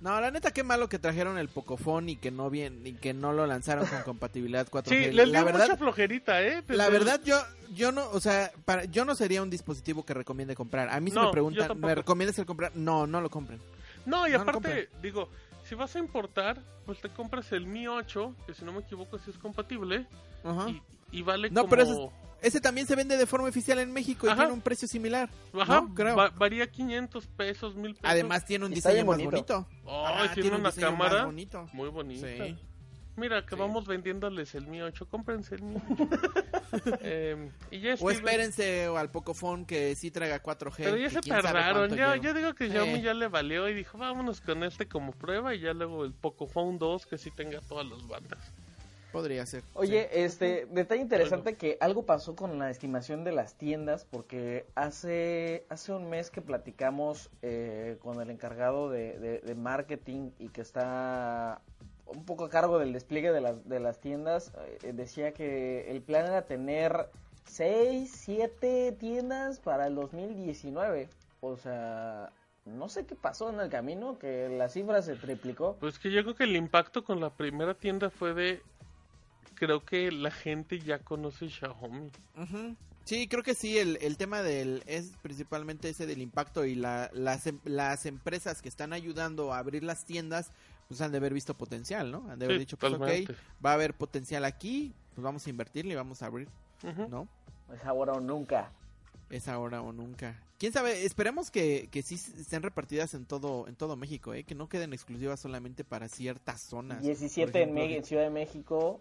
[0.00, 3.14] No, la neta, qué malo que trajeron el Pocophone y que no bien y que
[3.14, 4.88] no lo lanzaron con compatibilidad 4G.
[4.88, 6.62] Sí, les la dio verdad, mucha flojerita, ¿eh?
[6.68, 7.40] la verdad yo
[7.74, 10.90] yo no, o sea, para, yo no sería un dispositivo que recomiende comprar.
[10.90, 11.80] A mí si No, me yo preguntan.
[11.80, 12.72] ¿me recomiendas el comprar?
[12.76, 13.58] No, no lo compren.
[14.06, 15.28] No, y No aparte, digo,
[15.64, 19.18] si vas a importar, pues te compras el Mi 8, que si no me equivoco
[19.18, 20.06] sí es compatible,
[20.44, 20.68] Ajá.
[20.70, 21.70] y, y vale No, como...
[21.70, 22.10] pero ese
[22.42, 24.40] Ese también se vende de forma oficial en México y Ajá.
[24.42, 25.30] tiene un precio similar.
[25.58, 25.94] Ajá, ¿no?
[25.94, 26.14] Creo.
[26.14, 28.10] va- varía 500 pesos, 1000 pesos.
[28.10, 29.64] Además tiene un Está diseño bien más bonito.
[29.64, 29.90] bonito.
[29.90, 31.66] Ah, tiene, un una cámara bonito.
[31.72, 32.26] muy bonita.
[32.28, 32.58] Sí.
[33.16, 33.60] Mira, que Sí.
[33.60, 36.08] vamos vendiéndoles el Mi 8, cómprense el Mi 8.
[37.02, 40.76] Em, y ya O espérense al Pocophone que sí traiga 4G.
[40.84, 43.02] Pero ya se tardaron, ya, yo digo que Xiaomi Eh.
[43.02, 46.78] ya le valió y dijo, vámonos con este como prueba y ya luego el Pocophone
[46.78, 48.40] 2 que sí tenga todas las bandas.
[49.12, 49.62] Podría ser.
[49.74, 55.64] Oye, este, detalle interesante que algo pasó con la estimación de las tiendas, porque hace,
[55.68, 60.62] hace un mes que platicamos eh, con el encargado de, de- de marketing y que
[60.62, 61.60] está
[62.06, 66.02] un poco a cargo del despliegue de las, de las tiendas, eh, decía que el
[66.02, 67.08] plan era tener
[67.46, 71.08] 6, 7 tiendas para el 2019.
[71.40, 72.30] O sea,
[72.64, 75.76] no sé qué pasó en el camino, que la cifra se triplicó.
[75.80, 78.62] Pues que yo creo que el impacto con la primera tienda fue de...
[79.54, 82.10] Creo que la gente ya conoce Xiaomi.
[83.04, 87.10] Sí, creo que sí, el, el tema del es principalmente ese del impacto y la,
[87.12, 90.50] las, em- las empresas que están ayudando a abrir las tiendas,
[90.88, 92.28] pues han de haber visto potencial, ¿no?
[92.30, 93.34] Han de haber Sí, dicho, pues ok, totalmente.
[93.64, 96.48] va a haber potencial aquí, pues vamos a invertirle y vamos a abrir,
[96.82, 97.08] Ujú.
[97.08, 97.28] ¿no?
[97.74, 98.70] Es ahora o nunca.
[99.30, 100.40] Es ahora o nunca.
[100.58, 104.44] Quién sabe, esperemos que, que sí estén repartidas en todo, en todo México, ¿eh?
[104.44, 107.02] que no queden exclusivas solamente para ciertas zonas.
[107.02, 109.00] 17 Por en, ejemplo, Me- en Ciudad de México,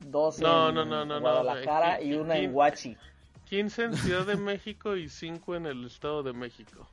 [0.00, 2.96] 12 No, en no, no, no, no, Guadalajara eh, y una en Huachi.
[3.48, 6.88] 15 en Ciudad de México y 5 en el Estado de México.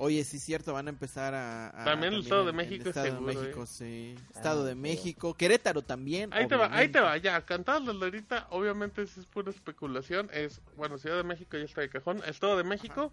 [0.00, 1.68] Oye, sí es cierto, van a empezar a...
[1.70, 3.66] a- También el Estado de México es Estado seguro, de México, ¿eh?
[3.66, 4.14] sí.
[4.32, 6.32] Estado de Ah, México, Querétaro también.
[6.32, 7.00] Ahí te va, ahí te obviamente.
[7.00, 11.64] va, ya, cantadas desde ahorita, obviamente es pura especulación, es, bueno, Ciudad de México ya
[11.64, 13.12] está de cajón, Estado de México,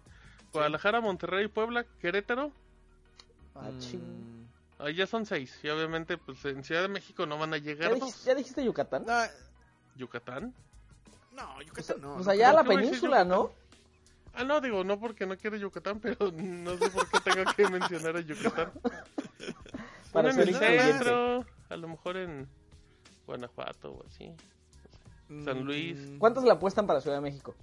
[0.52, 2.52] Guadalajara, Monterrey, Puebla, Querétaro,
[3.56, 4.00] Ah, ching.
[4.00, 4.46] Mm,
[4.78, 7.64] ahí ya son seis, y obviamente pues en Ciudad de México no van a ¿Ya,
[7.64, 8.24] llegar dijiste, dos.
[8.26, 9.04] ya dijiste Yucatán?
[9.06, 9.22] no,
[9.96, 10.54] Yucatán.
[11.32, 12.14] no, Pues, Yucatán no.
[12.14, 13.52] pues no allá ¿por la península, ¿no?
[14.36, 17.68] Ah, no, digo, no porque no quiero Yucatán, pero no sé por qué tengo que
[17.68, 18.70] mencionar a Yucatán.
[20.12, 22.46] Para en el centro, a lo mejor en
[23.26, 24.30] Guanajuato o así.
[25.44, 25.98] San Luis.
[25.98, 27.54] Mm, ¿Cuántos le apuestan para Ciudad de México?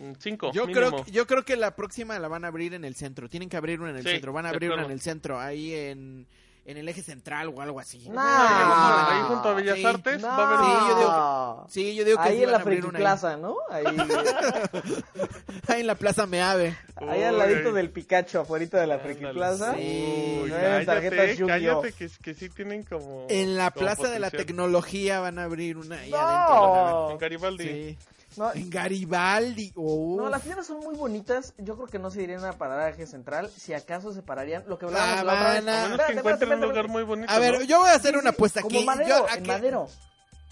[0.00, 0.88] Mm, Cinco, Yo mínimo.
[0.90, 3.28] creo, que- yo creo que la próxima la van a abrir en el centro.
[3.28, 4.32] Tienen que abrir una en el Sí, centro.
[4.32, 6.26] Van a abrir una en el centro, ahí en,
[6.66, 8.08] en el eje central o algo así.
[8.08, 8.20] No.
[8.20, 9.84] Ah, ahí junto a Bellas Sí.
[9.84, 10.28] Artes No.
[10.28, 12.86] va a haber Sí, yo digo Sí, yo digo que ahí en la Friki.
[12.88, 13.56] Plaza, ¿no?
[13.70, 13.84] Ahí,
[15.68, 16.76] Ahí en la Plaza Meave.
[16.96, 19.24] ahí al ladito del Pikachu, afuera de la Friki.
[19.26, 19.74] Plaza.
[19.74, 20.40] Sí.
[20.44, 20.50] Uy,
[20.86, 23.26] tarjetas cállate, cállate, que, que sí tienen como...
[23.28, 24.30] En la como Plaza de la.
[24.30, 26.16] Tecnología van a abrir una ahí No.
[26.18, 27.10] adentro.
[27.12, 27.64] En Garibaldi.
[27.64, 27.98] Sí.
[28.36, 29.72] No, En Garibaldi.
[29.76, 30.16] Oh.
[30.18, 31.54] no, las tiendas son muy bonitas.
[31.58, 33.50] Yo creo que no se irían a parar al eje central.
[33.56, 34.64] Si acaso se pararían.
[34.66, 35.58] Lo que hablábamos la otra vez.
[35.58, 36.92] A menos que Espérate, encuentren espérate, un lugar espérate.
[36.92, 37.64] muy bonito, A ver, ¿no?
[37.64, 38.86] yo voy a hacer Sí, una sí, apuesta Como aquí.
[38.86, 39.88] madero, Yo- ¿a en madero.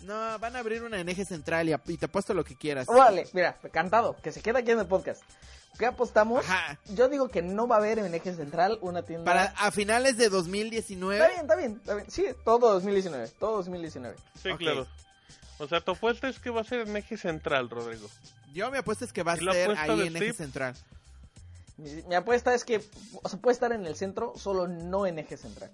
[0.05, 2.57] No, van a abrir una en eje central y, a- y te apuesto lo que
[2.57, 2.89] quieras.
[2.89, 5.23] Órale, mira, cantado, que se queda aquí en el podcast.
[5.79, 6.45] ¿Qué apostamos?
[6.45, 6.79] Ajá.
[6.95, 9.25] Yo digo que no va a haber en eje central una tienda.
[9.25, 11.27] Para a finales de Está 2019.
[11.29, 12.11] bien, está bien, está bien.
[12.11, 14.17] Sí, todo 2019, todo 2019.
[14.43, 14.87] Sí, claro.
[15.59, 18.09] O sea, tu apuesta es que va a ser en eje central, Rodrigo.
[18.53, 20.75] Yo mi apuesta es que va a ¿Y la ser ahí en eje central.
[21.77, 22.83] Mi, mi apuesta es que
[23.23, 25.71] o sea, puede estar en el centro, solo no en eje central.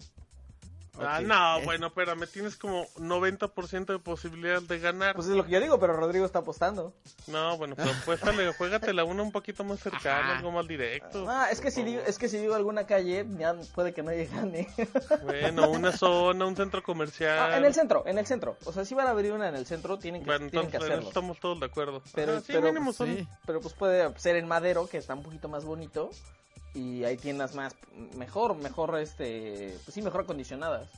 [1.01, 5.15] Ah, no, bueno, espérame, tienes como 90% de posibilidad de ganar.
[5.15, 6.93] Pues es lo que yo digo, pero Rodrigo está apostando.
[7.27, 10.37] No, bueno, pero apuéstale, juégatela una un poquito más cercana, Ajá.
[10.39, 11.25] algo más directo.
[11.29, 14.27] Ah, es que si digo, es que si digo alguna calle, ya puede que nadie
[14.27, 14.69] gane.
[15.23, 17.53] Bueno, una zona, un centro comercial.
[17.53, 18.57] Ah, en el centro, en el centro.
[18.65, 20.77] O sea, si van a abrir una en el centro, tienen que, Bueno, tienen que
[20.77, 21.09] entonces en eso hacerlo.
[21.09, 22.03] estamos todos de acuerdo.
[22.15, 23.29] Pero- Ajá, sí, pero, mínimo pues, Sí.
[23.47, 26.11] Pero pues puede ser en Madero, que está un poquito más bonito.
[26.75, 27.75] Y hay tiendas más,
[28.17, 30.89] mejor, mejor, este, pues sí, mejor acondicionadas.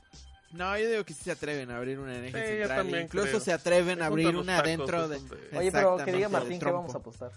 [0.53, 2.77] No, yo digo que sí se atreven a abrir una en eje Sí, yo central.
[2.79, 3.41] también Incluso creo.
[3.41, 5.21] se atreven a abrir una tacos, dentro de.
[5.57, 7.31] Oye, pero que diga Martín que vamos a apostar.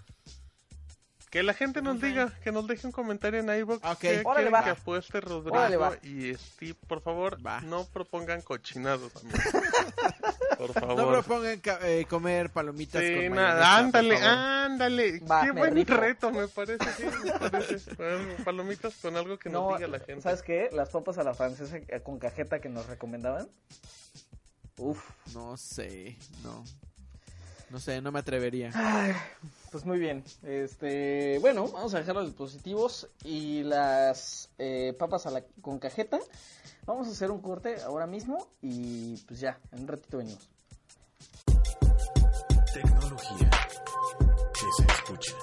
[1.34, 3.98] Que la gente nos diga, que nos deje un comentario en iVoox Ok.
[3.98, 4.64] que Órale, quieren va.
[4.66, 6.76] que apueste Rodrigo Órale, y Steve.
[6.88, 7.60] Por favor, Va.
[7.62, 9.12] no propongan cochinados.
[10.60, 10.96] Por favor.
[10.96, 15.20] No propongan eh, comer palomitas Sí, con nada, ándale, ándale.
[15.22, 17.96] Va, Qué buen reto, me parece, sí, me parece.
[18.44, 20.22] Palomitas con algo que nos No, diga la gente.
[20.22, 20.70] ¿sabes qué?
[20.72, 23.50] Las papas a la francesa eh, con cajeta que nos recomendaban.
[24.78, 25.04] Uf.
[25.34, 26.64] No sé, no.
[27.72, 28.70] No sé, no me atrevería.
[28.76, 29.14] Ay,
[29.74, 30.24] pues muy bien.
[30.44, 36.20] Este, bueno, vamos a dejar los dispositivos y las eh, papas a la, con cajeta.
[36.86, 40.48] Vamos a hacer un corte ahora mismo y pues ya, en un ratito venimos.
[42.72, 43.50] Tecnología
[44.54, 45.36] que se escucha.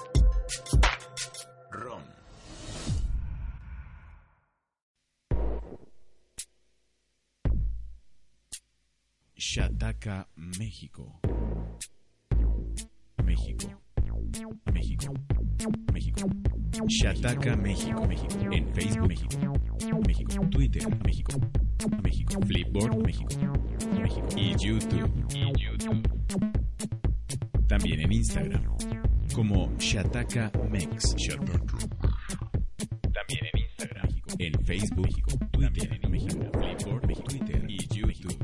[1.71, 2.01] ROM.
[9.35, 11.19] Shataka, México.
[13.25, 13.80] México.
[14.73, 15.13] México.
[15.93, 16.29] México.
[16.87, 18.07] Shataka, México.
[18.07, 18.51] México.
[18.51, 19.53] En Facebook, México.
[20.07, 20.47] México.
[20.49, 21.39] Twitter, México.
[22.03, 22.41] México.
[22.45, 23.29] Flipboard, México.
[23.99, 24.27] México.
[24.37, 25.11] Y YouTube.
[25.33, 26.01] Y YouTube.
[27.67, 28.63] También en Instagram
[29.33, 31.15] como Shataka Mex.
[33.13, 34.09] También en Instagram.
[34.39, 35.09] En Facebook.
[35.51, 36.51] Twitter, en México.
[36.53, 37.27] Flipboard, México.
[37.27, 38.37] Twitter y YouTube.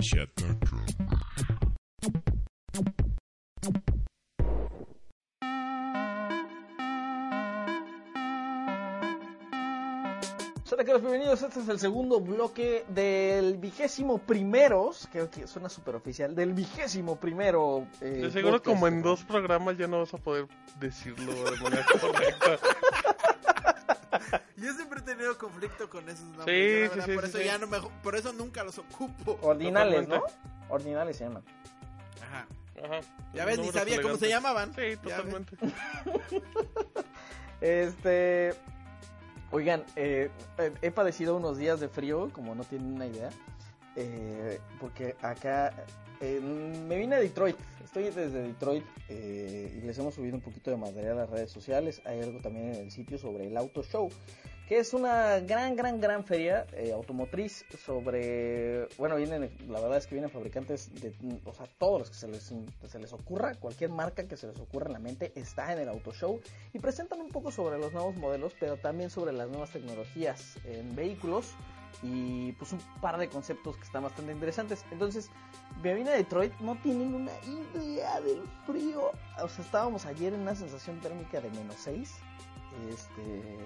[0.00, 1.09] Shataka.
[11.60, 17.16] Este es el segundo bloque del vigésimo primeros, creo que suena súper oficial, del vigésimo
[17.16, 17.86] primero.
[18.00, 18.64] eh, De seguro podcast.
[18.64, 20.46] como en dos programas ya no vas a poder
[20.78, 22.58] decirlo de manera correcta.
[24.56, 26.90] Yo siempre he tenido conflicto con esos nombres.
[26.94, 27.44] Sí, sí, sí, por sí, eso sí.
[27.44, 29.38] ya no me, por eso nunca los ocupo.
[29.42, 30.22] Ordinales, ¿no?
[30.70, 31.42] Ordinales se llaman.
[32.22, 32.46] Ajá.
[32.82, 33.00] Ajá.
[33.34, 34.74] Ya ves, ni sabía cómo se llamaban.
[34.74, 35.58] Sí, totalmente.
[37.60, 38.54] Este.
[39.52, 40.30] Oigan, eh,
[40.80, 43.30] he padecido unos días de frío, como no tienen una idea.
[43.96, 45.74] eh, porque acá.
[46.20, 47.56] me vine a Detroit.
[47.84, 51.50] Estoy desde Detroit eh, y les hemos subido un poquito de material a las redes
[51.50, 52.00] sociales.
[52.04, 54.10] Hay algo también en el sitio sobre el Auto Show,
[54.70, 58.86] que es una gran, gran, gran feria eh, automotriz sobre.
[58.98, 61.12] Bueno, vienen, la verdad es que vienen fabricantes de.
[61.44, 62.54] O sea, todos los que se les,
[62.86, 65.88] se les ocurra, cualquier marca que se les ocurra en la mente está en el
[65.88, 66.40] Auto Show
[66.72, 70.94] y presentan un poco sobre los nuevos modelos, pero también sobre las nuevas tecnologías en
[70.94, 71.52] vehículos
[72.04, 74.84] y pues un par de conceptos que están bastante interesantes.
[74.92, 75.30] Entonces,
[75.82, 77.32] me vine a Detroit, no tienen una
[77.74, 79.10] idea del frío.
[79.42, 82.14] O sea, estábamos ayer en una sensación térmica de menos 6.
[82.88, 83.58] Este,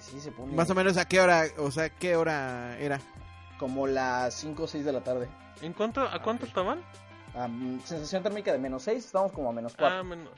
[0.00, 3.00] sí se pone Más o menos a qué hora, o sea, qué hora era.
[3.58, 5.28] como las 5 o 6 de la tarde.
[5.62, 6.82] ¿En cuánto, ¿A cuánto estaban?
[7.34, 9.98] Am, sensación térmica de menos 6, estamos como a menos 4.
[9.98, 10.28] Ah, menos.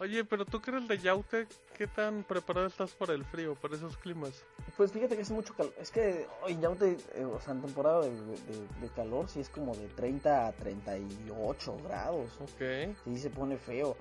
[0.00, 3.74] Oye, pero tú que eres de Yaute, ¿qué tan preparado estás para el frío, para
[3.74, 4.44] esos climas?
[4.76, 5.74] Pues fíjate que hace mucho calor.
[5.80, 9.40] Es que hoy ya te, eh, o sea, en temporada de, de- de calor sí
[9.40, 12.30] es como de 30 a 38 grados.
[12.40, 12.94] Ok.
[13.06, 13.96] Sí se pone feo.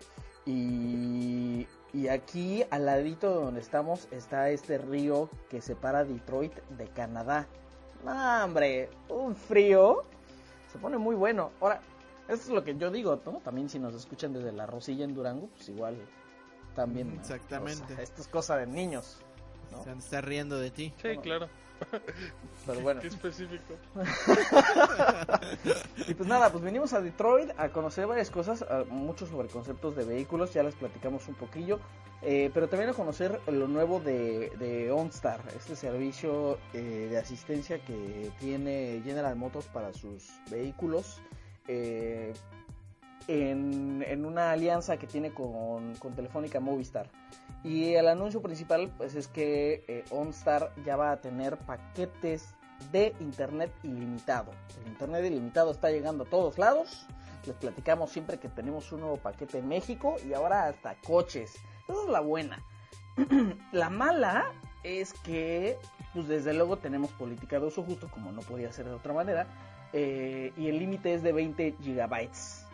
[0.46, 1.68] Y,
[1.98, 7.48] y aquí al ladito de donde estamos está este río que separa Detroit de Canadá.
[8.06, 10.04] No, hombre, un frío.
[10.72, 11.50] Se pone muy bueno.
[11.60, 11.82] Ahora,
[12.28, 13.40] eso es lo que yo digo, ¿no?
[13.40, 15.98] También si nos escuchan desde la Rosilla en Durango, pues igual
[16.76, 17.16] también.
[17.16, 17.20] ¿no?
[17.20, 17.94] Exactamente.
[17.94, 19.18] O sea, esto es cosa de niños.
[19.72, 19.84] ¿no?
[19.84, 20.94] Se han de estar riendo de ti.
[20.98, 21.22] Sí, Bueno.
[21.24, 21.50] claro.
[22.66, 23.02] Pero bueno.
[23.02, 23.74] Qué específico.
[26.08, 30.06] Y pues nada, pues venimos a Detroit a conocer varias cosas, mucho sobre conceptos de
[30.06, 31.80] vehículos, ya les platicamos un poquillo,
[32.22, 37.80] eh, pero también a conocer lo nuevo de, de OnStar, este servicio eh, de asistencia
[37.80, 41.20] que tiene General Motors para sus vehículos.
[41.68, 42.34] eh,
[43.28, 47.10] en, en una alianza que tiene con, con Telefónica Movistar.
[47.68, 52.56] Y el anuncio principal pues es que eh, OnStar ya va a tener paquetes
[52.94, 54.54] de Internet ilimitado.
[54.82, 57.06] El Internet ilimitado está llegando a todos lados.
[57.46, 61.56] Les platicamos siempre que tenemos un nuevo paquete en México y ahora hasta coches.
[61.90, 62.64] Esa es la buena.
[63.74, 64.46] la mala
[64.84, 65.78] es que,
[66.14, 69.46] pues desde luego tenemos política de uso justo, como no podía ser de otra manera,
[69.92, 72.67] eh, y el límite es de 20 gigabytes.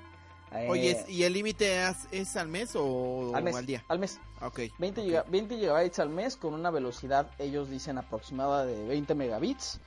[0.56, 3.84] Eh, Oye, ¿y el límite es, es al mes o al mes, al día?
[3.88, 4.20] Al mes.
[4.42, 4.60] Ok.
[4.80, 9.80] 20, giga- 20 gigabytes al mes con una velocidad, ellos dicen aproximada de 20 megabits.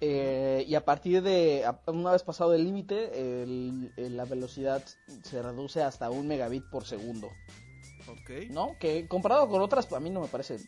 [0.00, 3.10] Eh, y a partir de, una vez pasado el límite,
[3.96, 4.82] la velocidad
[5.22, 7.28] se reduce hasta un megabit por segundo.
[8.08, 8.50] Ok.
[8.50, 8.76] ¿No?
[8.78, 10.58] Que comparado con otras, a mí no me parece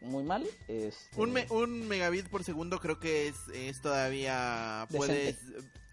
[0.00, 0.44] muy mal.
[0.68, 5.36] Este, Un, me- un megabit por segundo creo que es, es todavía puedes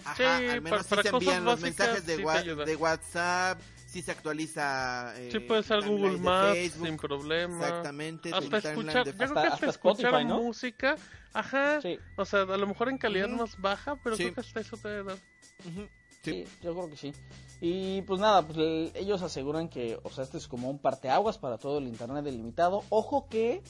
[0.04, 2.42] ajá, Sí, al menos para- sí para se envían los básicas mensajes de, sí wa-
[2.66, 7.56] de WhatsApp sí se actualiza eh, Sí, puede ser Google Maps Facebook, sin problema.
[7.68, 10.42] exactamente Hasta escuchar, de- yo creo Hasta- que hasta hasta escuchar Spotify, ¿no?
[10.44, 10.96] música,
[11.34, 13.38] ajá, Sí, o sea, a lo mejor en calidad Ujú.
[13.38, 14.24] más baja, pero Sí.
[14.24, 15.14] creo que hasta eso te da.
[15.14, 15.88] Ujú,
[16.32, 17.14] sí, yo creo que sí.
[17.62, 21.38] Y pues nada, pues el- ellos aseguran que, o sea, este es como un parteaguas
[21.38, 22.84] para todo el Internet delimitado.
[22.90, 23.62] Ojo que,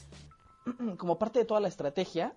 [0.97, 2.33] como parte de toda la estrategia,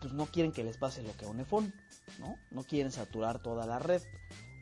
[0.00, 1.72] pues no quieren que les pase lo que a un iPhone,
[2.18, 2.36] ¿no?
[2.50, 4.02] No quieren saturar toda la red.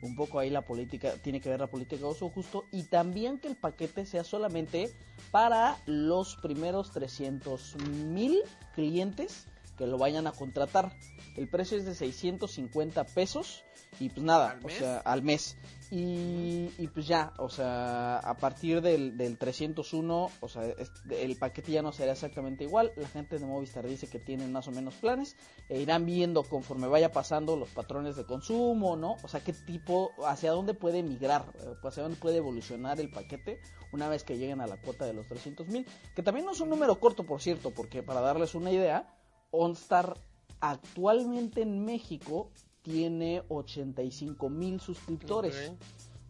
[0.03, 3.37] Un poco ahí la política, tiene que ver la política de uso justo y también
[3.39, 4.91] que el paquete sea solamente
[5.29, 7.75] para los primeros 300
[8.07, 8.41] mil
[8.73, 9.45] clientes
[9.81, 10.95] que lo vayan a contratar.
[11.35, 13.63] El precio es de 650 pesos
[13.99, 14.77] y pues nada, ¿Al o mes?
[14.77, 15.57] sea, al mes.
[15.89, 20.63] Y, y pues ya, o sea, a partir del, del 301, o sea,
[21.09, 22.93] el paquete ya no será exactamente igual.
[22.95, 25.35] La gente de Movistar dice que tienen más o menos planes
[25.67, 29.17] e irán viendo conforme vaya pasando los patrones de consumo, ¿no?
[29.23, 33.59] O sea, qué tipo, hacia dónde puede migrar, eh, hacia dónde puede evolucionar el paquete
[33.91, 36.61] una vez que lleguen a la cuota de los 300 mil, que también no es
[36.61, 39.17] un número corto, por cierto, porque para darles una idea,
[39.51, 40.17] OnStar
[40.59, 45.77] actualmente en México tiene 85 mil suscriptores, Ok.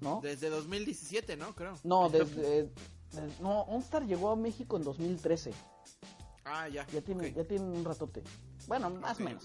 [0.01, 0.19] ¿no?
[0.21, 2.63] desde 2017 no creo No, desde...
[2.63, 2.69] de-
[3.41, 5.51] no, OnStar llegó a México en 2013.
[6.45, 8.23] ah ya Ya tiene, ya tiene un ratote.
[8.67, 9.43] Bueno, más o menos.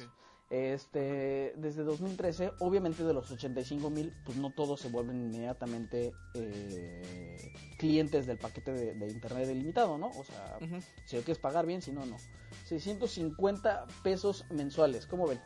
[0.49, 7.53] Este, desde 2013, obviamente de los 85 mil, pues no todos se vuelven inmediatamente eh,
[7.79, 10.07] clientes del paquete de, de internet ilimitado, ¿no?
[10.07, 10.57] O sea,
[11.05, 12.17] si lo quieres pagar bien, si no, no.
[12.67, 15.41] 650 pesos mensuales, ¿cómo ven?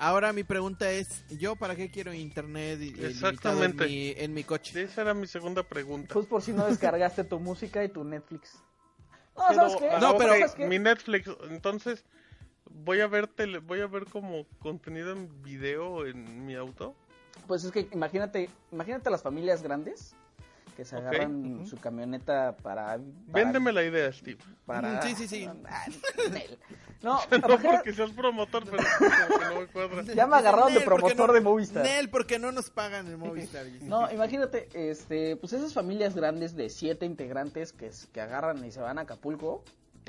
[0.00, 3.84] ahora mi pregunta es yo para qué quiero internet en Exactamente.
[3.84, 6.14] mi, en mi coche Esa era mi segunda pregunta.
[6.14, 8.54] Pues por si no descargaste tu música y tu Netflix.
[9.36, 9.90] No, Pero, ¿sabes qué?
[9.90, 10.66] ah, No, pero- ¿sabes qué?
[10.68, 12.04] mi Netflix, entonces
[12.70, 16.94] voy a ver tele, voy a ver como contenido en video en mi auto.
[17.46, 20.14] Pues es que imagínate, imagínate las familias grandes
[20.76, 24.38] que se agarran su camioneta para, para Véndeme la idea, Steve.
[24.64, 25.48] para- Sí, sí, sí.
[27.02, 28.82] No, No porque seas promotor, pero
[29.54, 30.02] no me cuadra.
[30.02, 31.82] ya me agarraron de Nel, ¿por qué promotor no- de Movistar.
[31.84, 36.68] Nel, porque no nos pagan el Movistar No, imagínate, este, pues esas familias grandes de
[36.70, 39.62] siete integrantes que, que agarran y se van a Acapulco.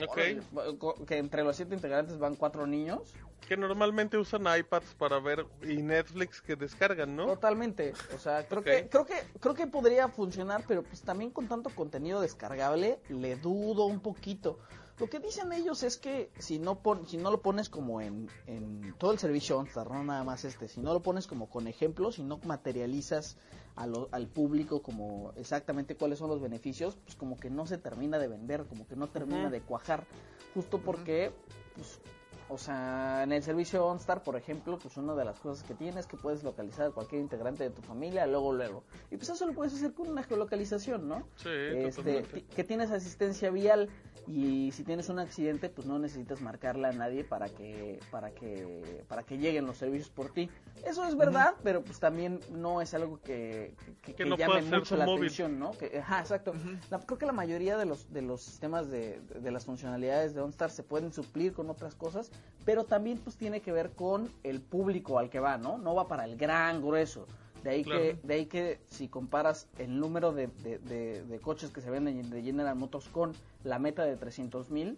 [0.04, 0.12] Ok.
[0.12, 3.14] órale, co- que entre los siete integrantes van cuatro niños.
[3.48, 7.26] Que normalmente usan iPads para ver y Netflix que descargan, ¿no?
[7.26, 7.94] Totalmente.
[8.16, 11.70] O sea, creo que, creo que, creo que podría funcionar, pero pues también con tanto
[11.72, 14.60] contenido descargable, le dudo un poquito.
[15.00, 18.30] Lo que dicen ellos es que si no pon, si no lo pones como en,
[18.48, 21.68] en todo el servicio OnStar, no nada más este, si no lo pones como con
[21.68, 23.38] ejemplos, si no materializas
[23.80, 27.78] a lo- al público como exactamente cuáles son los beneficios, pues como que no se
[27.78, 30.06] termina de vender, como que no termina de cuajar,
[30.54, 31.32] justo porque
[31.76, 32.02] pues,
[32.50, 35.98] o sea, en el servicio OnStar, por ejemplo, pues una de las cosas que tienes
[36.02, 38.84] es que puedes localizar a cualquier integrante de tu familia luego, luego.
[39.12, 41.24] Y pues eso lo puedes hacer con una geolocalización, ¿no?
[41.38, 42.24] Sí, Este,
[42.56, 43.90] que tienes asistencia vial
[44.28, 49.04] y si tienes un accidente, pues no necesitas marcarle a nadie para que para que
[49.08, 50.50] para que lleguen los servicios por ti.
[50.86, 54.62] Eso es verdad, pero pues también no es algo que, que, Que que no llame
[54.62, 55.24] mucho la móvil.
[55.26, 55.72] atención, ¿no?
[55.72, 56.54] Que, ajá, exacto.
[56.92, 60.36] La- creo que la mayoría de los de los sistemas de, de, de las funcionalidades
[60.36, 62.32] de OnStar se pueden suplir con otras cosas,
[62.65, 65.78] pero también pues tiene que ver con el público al que va, ¿no?
[65.78, 67.25] No va para el gran grueso.
[67.63, 67.99] De ahí, Claro.
[67.99, 71.89] que, de ahí que si comparas el número de, de, de- de coches que se
[71.89, 74.97] venden de General Motors con la meta de 300 mil,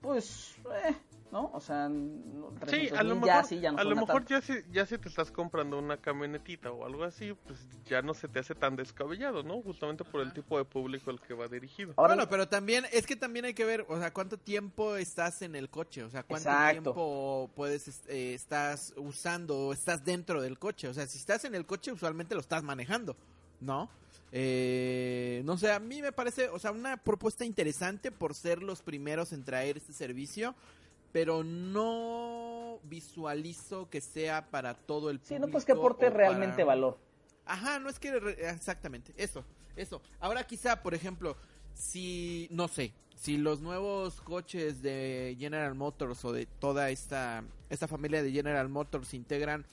[0.00, 0.54] pues,
[0.86, 0.94] eh,
[1.30, 1.50] ¿no?
[1.52, 4.40] O sea, Sí, 300,000 a lo ya mejor, sí, ya no a lo mejor ya,
[4.40, 8.28] si, ya si te estás comprando una camionetita o algo así, pues ya no se
[8.28, 9.60] te hace tan descabellado, ¿no?
[9.62, 11.94] Justamente por el tipo de público al que va dirigido.
[11.96, 15.42] Ahora, bueno, pero también, es que también hay que ver, o sea, cuánto tiempo estás
[15.42, 16.82] en el coche, o sea, cuánto Exacto.
[16.82, 21.54] tiempo puedes, eh, estás usando o estás dentro del coche, o sea, si estás en
[21.54, 23.16] el coche, usualmente lo estás manejando,
[23.60, 23.90] ¿no?
[24.30, 28.82] Eh, no sé, a mí me parece, o sea, una propuesta interesante por ser los
[28.82, 30.54] primeros en traer este servicio,
[31.12, 35.34] pero no visualizo que sea para todo el público.
[35.34, 36.98] Sí, no pues que aporte realmente para- valor.
[37.46, 39.42] Ajá, no es que re- exactamente, eso,
[39.76, 40.02] eso.
[40.20, 41.36] Ahora quizá, por ejemplo,
[41.74, 47.88] si no sé, si los nuevos coches de General Motors o de toda esta esta
[47.88, 49.64] familia de General Motors integran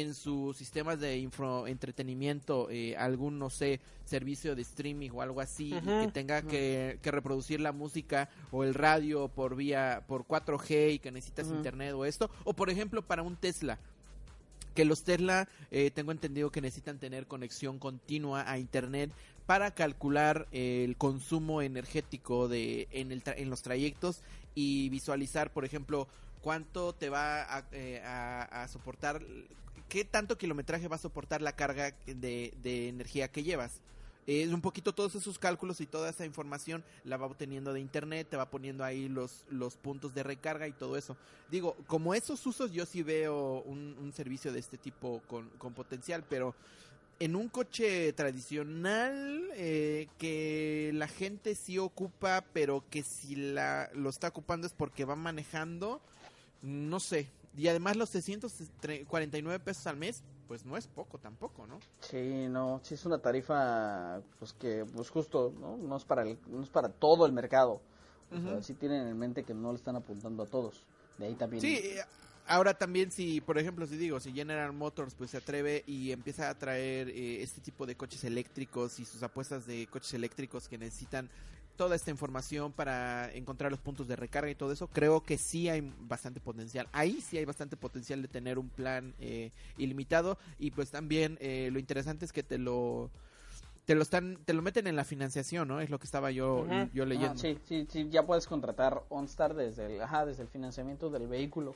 [0.00, 5.40] en sus sistemas de info entretenimiento eh, algún no sé servicio de streaming o algo
[5.40, 5.72] así
[6.02, 10.94] y que tenga que, que reproducir la música o el radio por vía por 4G
[10.94, 12.30] y que necesitas internet o esto.
[12.44, 13.78] O por ejemplo para un Tesla
[14.74, 19.10] que los Tesla eh, tengo entendido que necesitan tener conexión continua a internet
[19.44, 24.22] para calcular eh, el consumo energético de en, el tra- en los trayectos
[24.54, 26.08] y visualizar por ejemplo
[26.42, 29.22] cuánto te va a, eh, a- soportar
[29.88, 32.52] qué tanto kilometraje va a soportar la carga de,
[32.88, 33.80] energía que llevas
[34.26, 38.28] es un poquito todos esos cálculos y toda esa información la va obteniendo de internet,
[38.30, 41.16] te va poniendo ahí los, los puntos de recarga y todo eso.
[41.50, 45.74] Digo, como esos usos yo sí veo un, un servicio de este tipo con, con
[45.74, 46.54] potencial, pero
[47.18, 54.10] en un coche tradicional eh, que la gente sí ocupa, pero que si la, lo
[54.10, 56.00] está ocupando es porque va manejando,
[56.62, 57.28] no sé.
[57.56, 61.78] Y además los 649 pesos al mes, pues no es poco tampoco, ¿no?
[62.00, 65.76] Sí, no, sí es una tarifa, pues que, pues justo, ¿no?
[65.76, 67.80] No es para, el, no es para todo el mercado.
[68.34, 70.82] O sea, sí tienen en mente que no le están apuntando a todos.
[71.18, 71.60] De ahí también.
[71.60, 71.82] Sí,
[72.46, 76.48] ahora también si, por ejemplo, si digo, si General Motors pues se atreve y empieza
[76.48, 80.78] a traer eh, este tipo de coches eléctricos y sus apuestas de coches eléctricos que
[80.78, 81.28] necesitan
[81.76, 85.68] toda esta información para encontrar los puntos de recarga y todo eso, creo que sí
[85.68, 86.88] hay bastante potencial.
[86.92, 91.70] Ahí sí hay bastante potencial de tener un plan eh, ilimitado y pues también eh,
[91.72, 93.10] lo interesante es que te lo
[93.84, 95.80] te lo están te lo meten en la financiación, ¿no?
[95.80, 97.34] Es lo que estaba yo yo Ajá, leyendo.
[97.36, 101.74] sí, sí, sí, ya puedes contratar OnStar desde el, ajá, desde el financiamiento del vehículo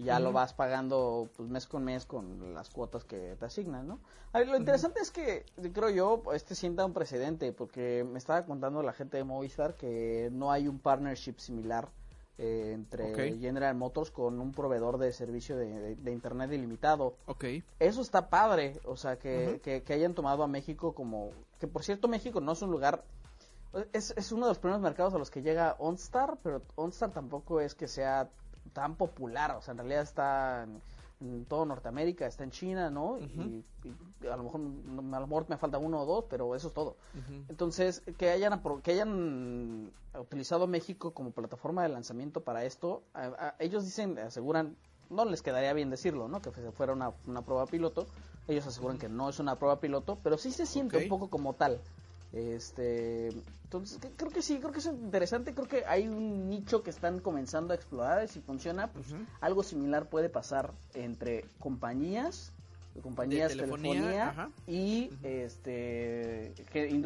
[0.00, 3.86] y ya lo vas pagando pues mes con mes con las cuotas que te asignan,
[3.86, 4.00] ¿no?
[4.32, 8.44] A ver, lo interesante es que creo yo este sienta un precedente porque me estaba
[8.46, 11.88] contando la gente de Movistar que no hay un partnership similar
[12.38, 13.12] eh, entre.
[13.38, 17.16] General Motors con un proveedor de servicio de, de- de internet ilimitado.
[17.26, 17.44] Ok.
[17.78, 21.32] Eso está padre, o sea, que, que, que hayan tomado a México como...
[21.58, 23.04] Que por cierto, México no es un lugar...
[23.92, 27.60] Es, es uno de los primeros mercados a los que llega OnStar, pero OnStar tampoco
[27.60, 28.30] es que sea
[28.72, 30.80] tan popular, o sea, en realidad está en,
[31.20, 33.18] en todo Norteamérica, está en China, ¿no?
[33.18, 36.68] y, y a lo mejor a lo mejor me falta uno o dos, pero eso
[36.68, 36.96] es todo.
[37.48, 43.54] Entonces, que hayan, que hayan utilizado México como plataforma de lanzamiento para esto, a- a-
[43.58, 44.76] ellos dicen, aseguran,
[45.08, 46.40] no les quedaría bien decirlo, ¿no?
[46.40, 48.06] Que fue- fuera una, una prueba piloto.
[48.46, 51.54] Ellos aseguran que no es una prueba piloto, pero sí se siente un poco como
[51.54, 51.80] tal.
[52.32, 53.28] Este,
[53.64, 57.18] entonces creo que sí, creo que es interesante, creo que hay un nicho que están
[57.18, 59.06] comenzando a explorar y si funciona, pues
[59.40, 62.52] algo similar puede pasar entre compañías,
[63.02, 66.52] compañías de telefonía, y este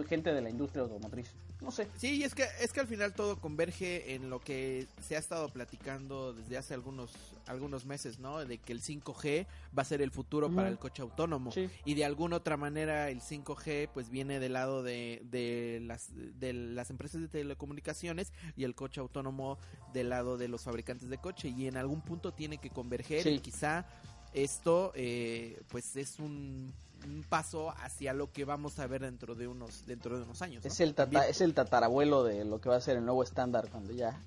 [0.09, 1.35] gente de la industria automotriz.
[1.65, 1.89] No sé.
[1.97, 5.19] Sí, y es que es que al final todo converge en lo que se ha
[5.19, 7.11] estado platicando desde hace algunos
[7.47, 8.45] algunos meses, ¿no?
[8.45, 9.47] De que el 5G
[9.77, 11.69] va a ser el futuro para el coche autónomo Sí.
[11.85, 16.53] y de alguna otra manera el 5G pues viene del lado de, de las de
[16.53, 19.59] las empresas de telecomunicaciones y el coche autónomo
[19.93, 23.29] del lado de los fabricantes de coche y en algún punto tiene que converger Sí.
[23.31, 23.87] y quizá
[24.33, 26.73] esto eh, pues es un,
[27.05, 30.65] un paso hacia lo que vamos a ver dentro de unos dentro de unos años.
[30.65, 30.69] ¿no?
[30.69, 33.69] Es el, tata- es el tatarabuelo de lo que va a ser el nuevo estándar
[33.71, 34.21] cuando ya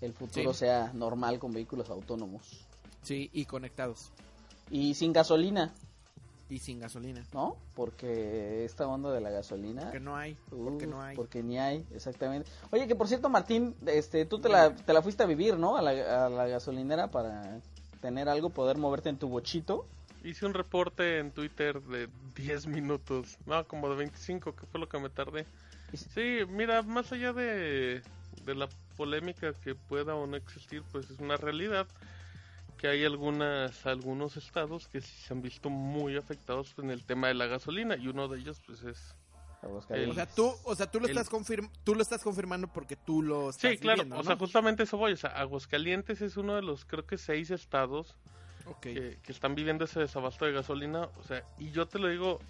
[0.00, 0.60] el futuro Sí.
[0.60, 2.42] sea normal con vehículos autónomos.
[3.02, 4.10] Sí, y conectados.
[4.70, 5.72] Y sin gasolina,
[6.48, 7.24] Y sin gasolina.
[7.32, 7.56] ¿no?
[7.74, 9.82] Porque esta onda de la gasolina...
[9.82, 10.36] Porque no hay.
[10.50, 11.16] Porque uh, no hay.
[11.16, 12.50] Porque ni hay, exactamente.
[12.70, 15.76] Oye, que por cierto, Martín, este, tú te la, te la fuiste a vivir, ¿no?
[15.76, 17.60] A la, a la gasolinera para
[18.00, 19.86] tener algo, poder moverte en tu bochito.
[20.26, 24.88] Hice un reporte en Twitter de 10 minutos, no, como de 25, que fue lo
[24.88, 25.46] que me tardé.
[25.94, 28.02] Sí, mira, más allá de,
[28.44, 31.86] de la polémica que pueda o no existir, pues es una realidad
[32.76, 37.28] que hay algunas algunos estados que sí se han visto muy afectados en el tema
[37.28, 39.14] de la gasolina y uno de ellos pues es
[39.62, 40.10] Aguascalientes.
[40.12, 42.96] O sea, tú, o sea, tú lo El- estás confirm tú lo estás confirmando porque
[42.96, 46.36] tú lo estás Sí, claro, viviendo, o sea, justamente eso voy, o sea, Aguascalientes es
[46.36, 48.16] uno de los creo que seis estados
[48.80, 52.40] Que, que están viviendo ese desabasto de gasolina, o sea, y yo te lo digo,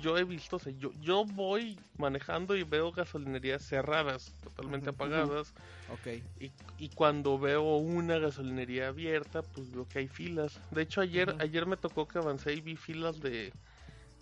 [0.00, 5.52] yo he visto, o sea, yo, yo voy manejando y veo gasolinerías cerradas, totalmente apagadas,
[5.90, 6.06] Ok.
[6.40, 10.60] y, y cuando veo una gasolinería abierta, pues veo que hay filas.
[10.70, 13.52] De hecho, ayer, ayer me tocó que avancé y vi filas de...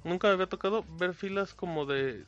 [0.04, 2.24] Nunca me había tocado ver filas como de,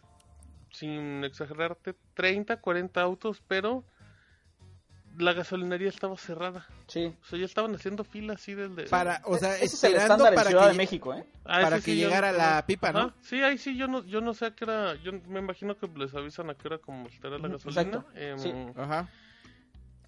[0.71, 3.85] sin exagerarte, 30, 40 autos, pero
[5.19, 6.67] la gasolinería estaba cerrada.
[6.87, 7.15] Sí.
[7.23, 8.85] O sea, ya estaban haciendo fila así desde...
[8.85, 11.25] Para, o sea, Ese es el esperando estándar en para Ciudad que de México, ¿eh?
[11.45, 12.99] Ah, para que sí, llegara la pipa, ¿no?
[12.99, 15.77] Ajá, Sí, ahí sí, yo no, yo no sé a qué hora, yo me imagino
[15.77, 18.05] que les avisan a qué hora como estará la gasolina.
[18.15, 18.53] Em, sí.
[18.77, 19.09] Ajá.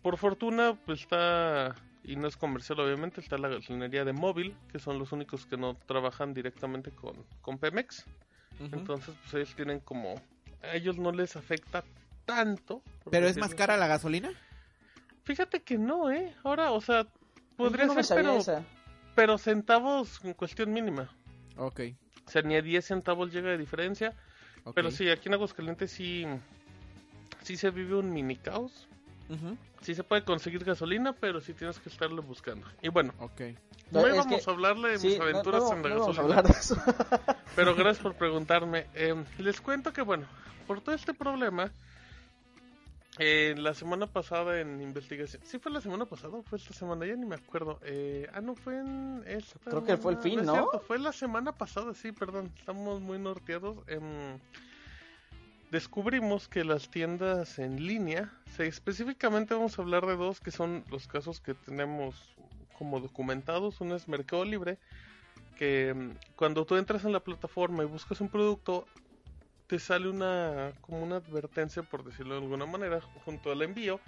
[0.03, 4.79] Por fortuna, pues está, y no es comercial obviamente, está la gasolinería de móvil, que
[4.79, 8.07] son los únicos que no trabajan directamente con, con Pemex.
[8.61, 10.21] Entonces, pues ellos tienen como,
[10.63, 11.83] a ellos no les afecta
[12.27, 12.83] tanto.
[13.11, 14.31] Pero es más cara la gasolina.
[15.31, 16.35] Fíjate que no, ¿eh?
[16.43, 17.07] Ahora, o sea,
[17.57, 18.65] podría no ser, pero, esa.
[19.15, 21.09] pero centavos en cuestión mínima.
[21.57, 21.81] Ok.
[22.27, 24.13] O sea, ni a 10 centavos llega de diferencia.
[24.65, 24.75] ok.
[24.75, 26.27] Pero sí, aquí en Aguascalientes sí,
[27.45, 28.89] sí se vive un mini caos.
[29.83, 32.67] Sí se puede conseguir gasolina, pero sí tienes que estarle buscando.
[32.83, 33.41] Y bueno, Ok.
[33.93, 36.19] no, es íbamos que- a hablarle de Sí, mis aventuras no, en la no vamos
[36.19, 36.39] a gasolina.
[36.41, 36.77] hablar de eso.
[37.55, 38.89] Pero gracias por preguntarme.
[38.95, 40.27] Eh, les cuento que, bueno,
[40.67, 41.71] por todo este problema,
[43.23, 45.43] eh, la semana pasada en investigación.
[45.45, 47.05] ¿Sí fue la semana pasada o fue esta semana?
[47.05, 47.79] Ya ni me acuerdo.
[47.83, 49.59] Eh, ah, no, fue en esta.
[49.59, 50.55] Creo que fue el fin, es ¿no?
[50.55, 52.51] cierto, fue la semana pasada, sí, perdón.
[52.59, 53.77] Estamos muy norteados.
[53.89, 54.39] Em,
[55.71, 60.83] descubrimos que las tiendas en línea, sí, específicamente vamos a hablar de dos que son
[60.91, 62.17] los casos que tenemos
[62.79, 63.83] como documentados.
[63.83, 64.79] Uno es Mercado Libre,
[65.57, 68.87] que mm, cuando tú entras en la plataforma y buscas un producto,
[69.71, 74.01] te sale una como una advertencia, por decirlo de alguna manera, junto al envío,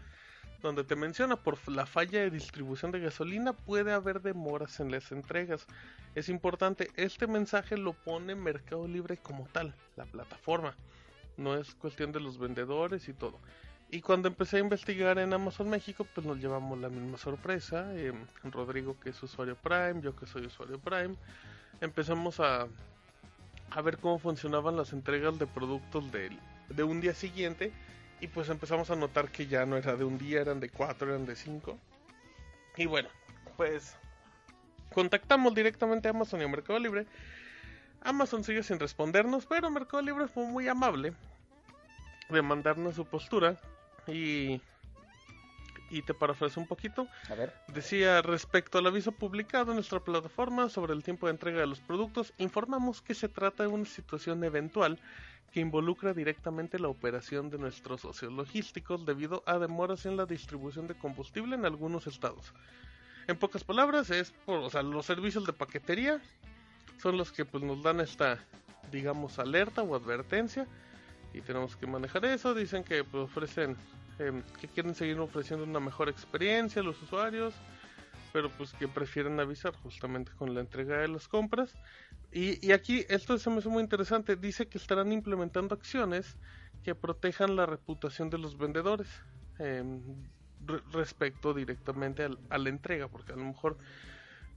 [0.61, 5.13] donde te menciona por la falla de distribución de gasolina puede haber demoras en las
[5.13, 5.69] entregas.
[6.17, 10.75] Es importante, este mensaje lo pone Mercado Libre como tal, la plataforma.
[11.37, 13.39] No es cuestión de los vendedores y todo.
[13.89, 17.95] Y cuando empecé a investigar en Amazon México, pues nos llevamos la misma sorpresa.
[17.95, 21.15] eh, Rodrigo, que es usuario Prime, yo que soy usuario Prime,
[21.81, 22.67] empezamos a,
[23.75, 27.73] a ver cómo funcionaban las entregas de productos del- de un día siguiente.
[28.21, 31.09] Y pues empezamos a notar que ya no era de un día, eran de cuatro,
[31.09, 31.79] eran de cinco.
[32.77, 33.09] Y bueno,
[33.57, 33.97] pues
[34.95, 37.07] contactamos directamente a Amazon y a Mercado Libre.
[38.03, 41.15] Amazon sigue sin respondernos, pero Mercado Libre fue muy amable
[42.29, 43.57] de mandarnos su postura
[44.07, 44.61] y
[45.93, 47.07] y te parafraseo un poquito.
[47.29, 47.53] A ver.
[47.69, 51.81] Decía respecto al aviso publicado en nuestra plataforma sobre el tiempo de entrega de los
[51.81, 54.99] productos, informamos que se trata de una situación eventual
[55.53, 60.87] que involucra directamente la operación de nuestros socios logísticos debido a demoras en la distribución
[60.87, 62.55] de combustible en algunos estados.
[63.29, 66.21] En pocas palabras, es por, o sea, los servicios de paquetería
[67.01, 68.39] son los que pues nos dan esta,
[68.91, 70.67] digamos, alerta o advertencia
[71.35, 72.55] y tenemos que manejar eso.
[72.55, 73.77] Dicen que pues, ofrecen,
[74.27, 77.55] em, que quieren seguir ofreciendo una mejor experiencia a los usuarios,
[78.33, 81.77] pero pues que prefieren avisar justamente con la entrega de las compras.
[82.31, 84.37] Y, y aquí esto se me hace muy interesante.
[84.37, 86.39] Dice que estarán implementando acciones
[86.83, 89.09] que protejan la reputación de los vendedores
[89.59, 93.79] em, re- respecto directamente a la entrega, porque a lo mejor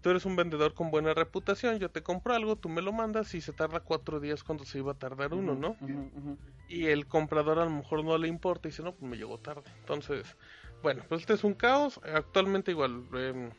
[0.06, 3.34] tú eres un vendedor con buena reputación, yo te compro algo, tú me lo mandas
[3.34, 5.76] y se tarda cuatro días cuando se iba a tardar uno, ¿no?
[6.70, 9.40] y el comprador a lo mejor no le importa y dice, no, pues me llegó
[9.40, 9.64] tarde.
[9.80, 10.38] Entonces,
[10.84, 12.00] bueno, pues este es un caos.
[12.04, 13.04] Actualmente igual.
[13.16, 13.50] em,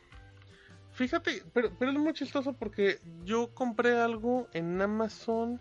[0.93, 5.59] fíjate, pero, pero es muy chistoso porque yo compré algo en Amazon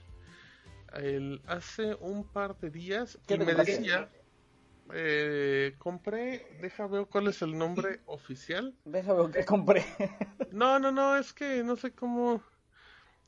[0.95, 4.09] el, hace un par de días ¿Qué y me decía...
[4.93, 8.75] eh, compré, deja ver cuál es el nombre oficial.
[8.85, 9.85] Déjame ver qué compré.
[10.51, 12.43] No, no, no, es que no sé cómo.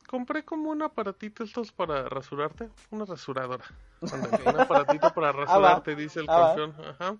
[0.07, 3.65] Compré como un aparatito estos para rasurarte, una rasuradora.
[4.01, 6.75] Un aparatito para rasurarte, dice el Ah, campeón.
[6.87, 7.17] Ajá.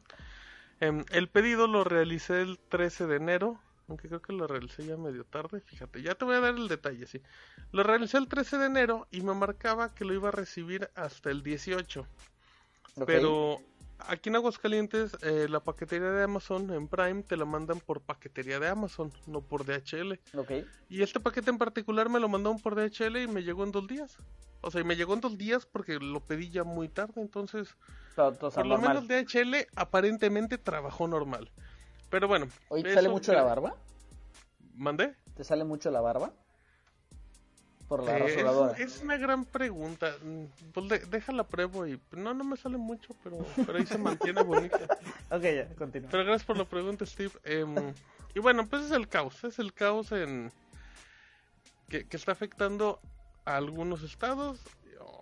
[0.81, 4.97] Em, el pedido lo realicé el 13 de enero, aunque creo que lo realicé ya
[4.97, 7.21] medio tarde, fíjate, ya te voy a dar el detalle, sí.
[7.73, 11.31] Lo realicé el 13 de enero y me marcaba que lo iba a recibir hasta
[11.31, 12.07] el 18.
[12.97, 13.05] Ok.
[13.07, 13.61] Pero
[14.07, 18.59] aquí en Aguascalientes, eh, la paquetería de Amazon en Prime te la mandan por paquetería
[18.61, 20.19] de Amazon, no por DHL.
[20.37, 20.53] Ok.
[20.89, 23.87] Y este paquete en particular me lo mandaron por DHL y me llegó en dos
[23.87, 24.17] días.
[24.61, 27.21] O sea, y me llegó en dos días porque lo pedí ya muy tarde.
[27.21, 27.77] Entonces,
[28.17, 31.51] Todo, todo está por lo menos DHL aparentemente trabajó normal.
[32.11, 32.49] Pero bueno.
[32.69, 33.77] Oye, ¿te sale mucho que- la barba?
[34.75, 35.15] ¿Mandé?
[35.35, 36.33] ¿Te sale mucho la barba?
[37.89, 38.77] Por la Eh, es, rasuradora.
[38.79, 40.15] es una gran pregunta.
[40.23, 43.97] Mm, Pues de- déjala pruebo y no, no me sale mucho, pero, pero ahí se
[43.99, 44.79] mantiene bonita.
[45.31, 46.11] Ok, ya, continúa.
[46.11, 47.33] Pero gracias por la pregunta, Steve.
[47.45, 47.75] Em,
[48.35, 49.43] y bueno, pues es el caos.
[49.45, 50.53] Es el caos en
[51.89, 53.01] que, que está afectando
[53.45, 54.61] a algunos estados.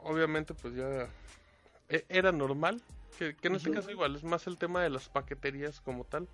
[0.02, 1.08] Obviamente, pues ya
[1.88, 2.82] e- era normal.
[3.18, 6.28] Que, que en este caso igual es más el tema de las paqueterías como tal.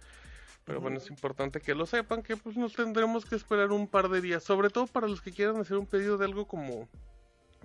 [0.64, 4.08] Pero bueno, es importante que lo sepan que pues nos tendremos que esperar un par
[4.08, 4.44] de días.
[4.44, 6.88] Sobre todo para los que quieran hacer un pedido de algo como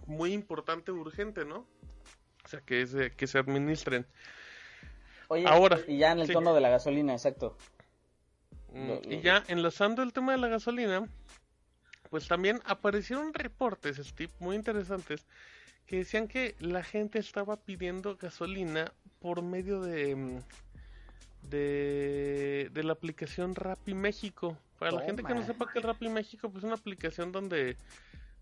[0.08, 1.66] muy importante, urgente, ¿no?
[2.44, 4.06] O sea, que, es, de- que se administren.
[5.28, 6.34] Oye, Ahora, y ya en el sí.
[6.34, 7.56] tono de la gasolina, exacto.
[8.74, 11.08] Mm, Lo- Y ya enlazando el tema de la gasolina,
[12.10, 15.26] pues también aparecieron reportes, Steve, muy interesantes,
[15.86, 20.40] que decían que la gente estaba pidiendo gasolina por medio de mm,
[21.44, 24.58] de, de la aplicación Rappi México.
[24.80, 27.78] Para la gente que no sepa que el Rappi México pues es una aplicación donde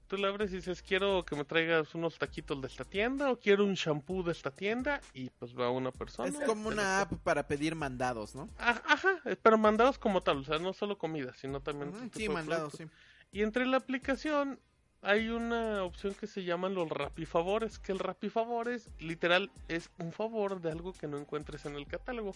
[0.08, 3.40] tú le abres y dices quiero que me traigas unos taquitos de esta tienda o
[3.40, 6.30] quiero un shampoo de esta tienda y pues va una persona.
[6.30, 8.50] Es como una app para pedir mandados, ¿no?
[8.60, 11.90] Ah, Ajá, eh, pero mandados como tal, o sea, no solo comida, sino también...
[11.90, 12.86] Otro Sí, mandados, sí.
[13.32, 14.60] Y entre la aplicación
[15.02, 20.62] hay una opción que se llaman los rapifavores, que el rapifavores literal es un favor
[20.62, 22.34] de algo que no encuentres en el catálogo.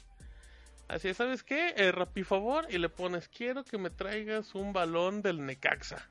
[0.90, 1.70] Así es, ¿sabes qué?
[1.78, 6.10] El rapifavor y le pones, quiero que me traigas un balón del Necaxa.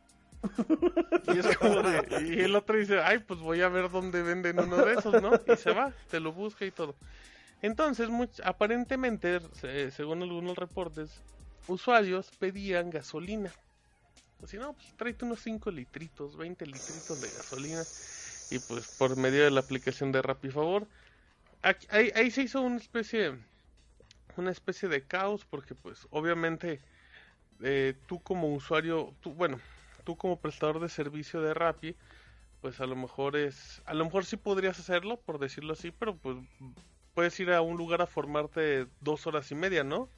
[1.35, 4.61] Y, es como de- y el otro dice, ay, pues voy a ver dónde venden
[4.61, 5.33] uno de esos, ¿no?
[5.53, 6.95] Y se va, te lo busca y todo.
[7.61, 11.11] Entonces, much- aparentemente, se- según algunos reportes,
[11.67, 13.53] usuarios pedían gasolina.
[14.39, 17.83] Pues si no, pues tráete unos 5 litritos, 20 litritos de gasolina.
[18.51, 20.87] Y pues por medio de la aplicación de RappiFavor.
[21.63, 23.37] aquí- Ahí, ahí se hizo una especie,
[24.39, 26.81] una especie de caos porque pues obviamente
[27.63, 29.61] eh, tú como usuario, tú, bueno,
[30.05, 31.97] tú como prestador de servicio de Rappi,
[32.61, 36.17] pues a lo mejor es, a lo mejor sí podrías hacerlo, por decirlo así, pero
[36.17, 36.37] pues
[37.15, 40.09] puedes ir a un lugar a formarte dos horas y media, ¿no?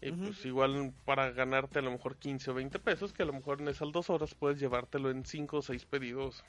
[0.00, 3.32] Y pues igual para ganarte a lo mejor 15 o 20 pesos, que a lo
[3.32, 6.42] mejor en esas dos horas puedes llevártelo en 5 o 6 pedidos.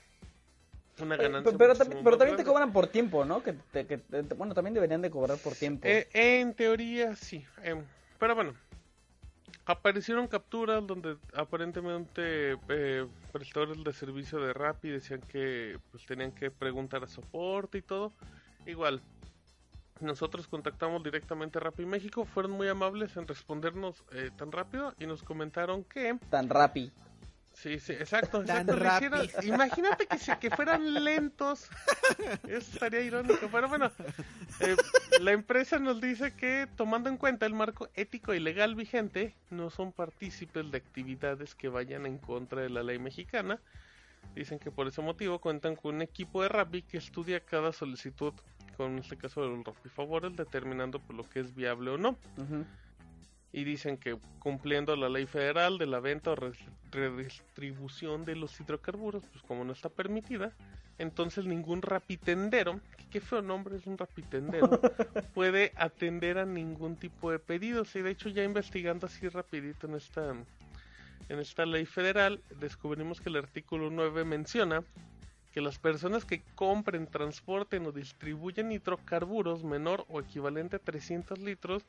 [0.99, 1.57] Una Eh, ganancia.
[1.57, 1.73] pero,
[2.03, 3.41] pero también te cobran por tiempo, ¿no?
[3.41, 5.87] Que, te- que te- bueno, también deberían de cobrar por tiempo.
[5.87, 7.43] Eh, en teoría sí.
[7.63, 7.83] em,
[8.19, 8.53] pero bueno,
[9.65, 16.51] aparecieron capturas donde aparentemente eh, prestadores de servicio de Rappi decían que pues tenían que
[16.51, 18.13] preguntar a soporte y todo.
[18.65, 19.01] Igual,
[19.99, 25.05] nosotros contactamos directamente a Rappi México, fueron muy amables en respondernos eh, tan rápido y
[25.07, 26.91] nos comentaron que Tan rápido.
[27.53, 28.43] Sí, sí, exacto.
[28.43, 31.69] Tan exacto, hicieron- imagínate que, que fueran lentos.
[32.47, 33.47] Eso estaría irónico.
[33.51, 33.91] Pero bueno,
[34.59, 34.75] eh,
[35.21, 39.69] la empresa nos dice que tomando en cuenta el marco ético y legal vigente, no
[39.69, 43.59] son partícipes de actividades que vayan en contra de la ley mexicana.
[44.35, 48.33] Dicen que por ese motivo cuentan con un equipo de Rappi que estudia cada solicitud,
[48.77, 52.17] con este caso de los Rappi Favores, determinando por lo que es viable o no.
[53.53, 56.51] Y dicen que cumpliendo la ley federal de la venta o re-
[56.91, 60.51] redistribución de los hidrocarburos, pues como no está permitida,
[60.97, 64.67] entonces ningún rapitendero, que qué feo nombre es un rapitendero,
[65.33, 67.95] puede atender a ningún tipo de pedidos.
[67.95, 73.29] Y de hecho ya investigando así rapidito en esta, en esta ley federal, descubrimos que
[73.29, 74.83] el artículo 9 menciona
[75.51, 81.85] que las personas que compren, transporten o distribuyen hidrocarburos menor o equivalente a 300 litros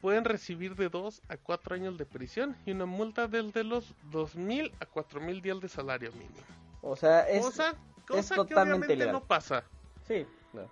[0.00, 4.72] pueden recibir de 2 a 4 años de prisión y una multa desde los 2.000
[4.80, 6.34] a 4.000 días de salario mínimo.
[6.82, 7.42] O sea, es...
[7.44, 7.74] cosa
[8.06, 9.12] cosa que totalmente obviamente ilegal.
[9.14, 9.64] no pasa.
[10.06, 10.70] Sí, claro.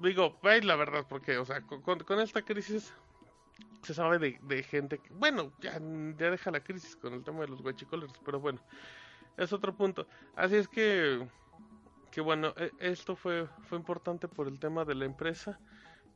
[0.00, 2.92] Digo, es la verdad, porque, o sea, con, con- con esta crisis
[3.82, 7.40] se sabe de, de gente que, bueno, ya, ya deja la crisis con el tema
[7.40, 8.60] de los guachicoleros, pero bueno,
[9.36, 10.06] es otro punto.
[10.34, 11.28] Así es que,
[12.10, 15.60] que bueno, e- esto fue, fue importante por el tema de la empresa,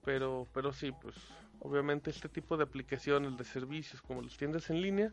[0.05, 1.15] pero, pero sí, pues,
[1.61, 5.13] obviamente este tipo de aplicaciones, de servicios, como las tiendas en línea,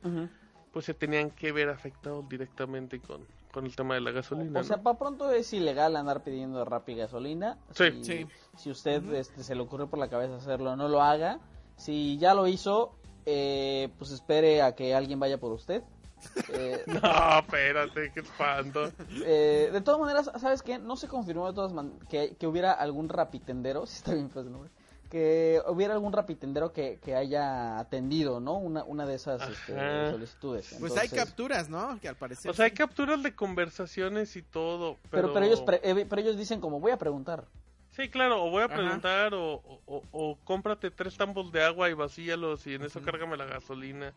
[0.71, 4.59] pues se tenían que ver afectados directamente con, con el tema de la gasolina.
[4.59, 4.83] O sea, ¿no?
[4.83, 7.57] para pronto es ilegal andar pidiendo Rappi gasolina.
[7.71, 7.91] Sí.
[7.91, 8.27] Si, Sí.
[8.57, 11.39] si usted este, se le ocurre por la cabeza hacerlo, no lo haga.
[11.77, 12.93] Si ya lo hizo,
[13.25, 15.83] eh, pues espere a que alguien vaya por usted.
[16.53, 18.89] Eh, No, espérate, qué espanto.
[19.25, 20.79] eh, de todas maneras, ¿sabes qué?
[20.79, 24.41] No se confirmó de todas maneras que, que hubiera algún rapitendero, si está bien feo
[24.41, 24.71] ese nombre,
[25.09, 28.53] que hubiera algún rapitendero que, que haya atendido, ¿no?
[28.57, 30.75] Una, una de esas este, solicitudes.
[30.79, 31.99] Pues hay capturas, ¿no?
[31.99, 32.49] Que al parecer.
[32.51, 34.97] O sea, hay capturas de conversaciones y todo.
[35.11, 37.45] Pero, Pero, pero, ellos pre- eh, pero ellos dicen como voy a preguntar.
[37.91, 42.67] Sí, claro, o voy a preguntar, o, o, cómprate tres tambos de agua y vacíalos
[42.67, 44.13] y en eso cárgame la gasolina.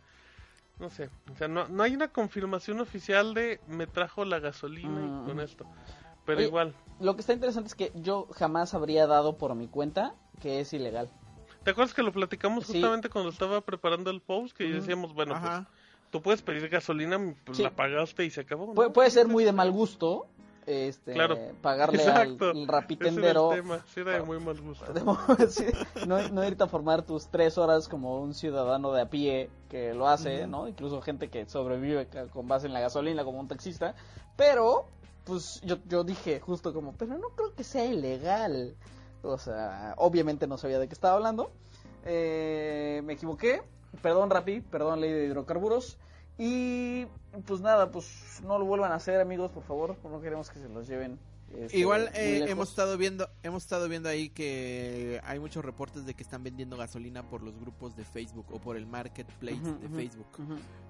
[0.81, 5.01] No sé, o sea, no, no hay una confirmación oficial de me trajo la gasolina
[5.01, 5.25] y Mm.
[5.27, 5.65] con esto.
[6.29, 9.67] Pero Oye, igual, Lo que está interesante es que yo jamás habría dado por mi
[9.67, 11.09] cuenta que es ilegal.
[11.65, 12.75] ¿te acuerdas que lo platicamos Sí.
[12.75, 14.55] justamente cuando estaba preparando el post?
[14.57, 15.67] Que decíamos, bueno, Ajá.
[15.71, 17.63] pues tú puedes pedir gasolina, pues Sí.
[17.63, 18.67] la pagaste y se acabó.
[18.67, 18.75] ¿no?
[18.75, 20.27] Puede, puede ser muy de mal gusto
[20.67, 21.39] este, Claro.
[21.63, 22.51] pagarle Exacto.
[22.51, 23.47] al, Ese rapitendero.
[23.53, 24.85] era el tema, sí era de muy mal gusto.
[25.49, 25.65] Sí,
[26.07, 29.95] no, no irte a formar tus tres horas como un ciudadano de a pie que
[29.95, 30.69] lo hace, ¿no?
[30.69, 33.95] Incluso gente que sobrevive con base en la gasolina como un taxista.
[34.37, 34.87] Pero,
[35.29, 38.75] pues yo, yo dije justo como, pero no creo que sea ilegal.
[39.23, 41.53] O sea, obviamente no sabía de qué estaba hablando.
[42.05, 43.63] Eh, me equivoqué.
[44.03, 44.63] Perdón, Rappi.
[44.63, 45.99] Perdón, ley de hidrocarburos.
[46.39, 47.05] Y
[47.47, 49.97] pues nada, pues no lo vuelvan a hacer, amigos, por favor.
[50.03, 51.19] No queremos que se los lleven.
[51.55, 56.15] este, Igual eh, hemos estado viendo, hemos estado viendo ahí que hay muchos reportes de
[56.15, 60.29] que están vendiendo gasolina por los grupos de Facebook o por el marketplace de Facebook.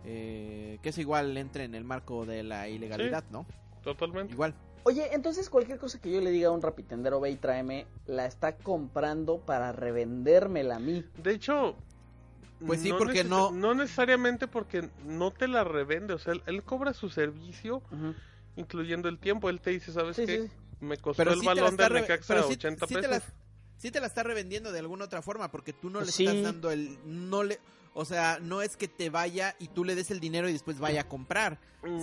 [0.04, 3.46] Eh, que eso igual entra en el marco de la ilegalidad, ¿no?
[3.92, 4.32] Totalmente.
[4.34, 4.54] Igual.
[4.84, 8.26] Oye, entonces cualquier cosa que yo le diga a un rapitendero, ve y tráeme, la
[8.26, 11.04] está comprando para revendérmela a mí.
[11.22, 11.74] De hecho,
[12.66, 16.62] Pues sí, porque no- No necesariamente porque no te la revende, o sea, él, él
[16.64, 17.82] cobra su servicio,
[18.56, 19.48] incluyendo el tiempo.
[19.48, 20.42] Él te dice, ¿sabes Sí, qué?
[20.42, 20.52] sí, sí.
[20.84, 23.16] Me costó Pero el sí balón re- Necaxa pero sí- 80 sí te pesos.
[23.16, 23.32] la-
[23.78, 26.26] sí te la está revendiendo de alguna otra forma porque tú no le Sí.
[26.26, 27.58] estás dando el no le
[27.94, 30.78] o sea, no es que te vaya y tú le des el dinero y después
[30.78, 31.58] vaya a comprar,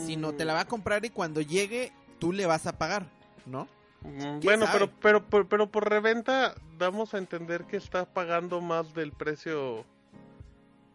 [0.05, 3.07] sino te la va a comprar y cuando llegue tú le vas a pagar,
[3.45, 3.67] ¿no?
[4.01, 8.61] Mm, ¿Quién Bueno, pero, pero, pero, pero por reventa damos a entender que está pagando
[8.61, 9.79] más del precio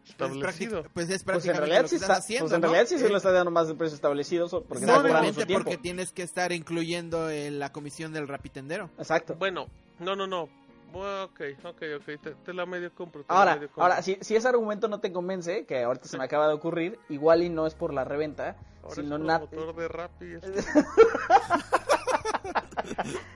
[0.03, 0.83] Es establecido.
[0.93, 2.67] Pues es Pues en prácticamente realidad lo sí que está, estás haciendo, pues en ¿no?
[2.67, 4.97] realidad sí se Eh, lo está dando más del precio establecido porque No,
[5.33, 5.63] su tiempo.
[5.65, 8.89] porque tienes que estar incluyendo en la comisión del rapitendero.
[8.97, 9.35] Exacto.
[9.35, 9.67] Bueno,
[9.99, 10.49] no, no, no.
[10.91, 13.23] Bueno, ok, ok, ok, te, te la medio compro.
[13.27, 13.83] Ahora, medio compro.
[13.83, 16.99] ahora si, si ese argumento no te convence, que ahorita se me acaba de ocurrir,
[17.09, 20.25] igual y no es por la reventa, Ahora sino, es nat- promotor de Rappi.
[20.33, 20.61] este.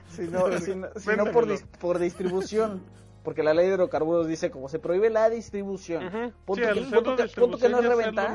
[0.08, 2.82] sino, sino- sino por, dis- por distribución.
[3.22, 6.32] Porque la ley de hidrocarburos dice como se prohíbe la distribución.
[6.44, 8.32] Punto Sí, que- punto que- punto que no es reventa.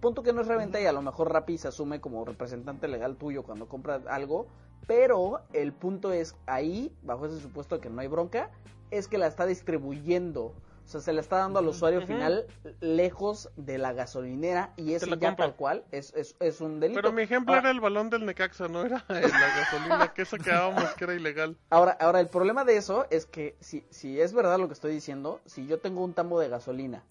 [0.00, 3.16] Punto que no es reventa y a lo mejor Rappi se asume como representante legal
[3.16, 4.46] tuyo cuando compras algo,
[4.86, 8.50] pero el punto es ahí, bajo ese supuesto de que no hay bronca,
[8.90, 10.54] es que la está distribuyendo.
[10.84, 12.44] O sea, se la está dando al usuario final
[12.80, 17.00] lejos de la gasolinera y ese la ya tal cual es, es, es un delito.
[17.00, 20.38] Pero mi ejemplo ahora, era el balón del Necaxa, no era la gasolina, que esa
[20.38, 21.56] quedábamos que era ilegal.
[21.70, 24.92] ahora, ahora, el problema de eso es que si, si es verdad lo que estoy
[24.92, 27.04] diciendo, si yo tengo un tambo de gasolina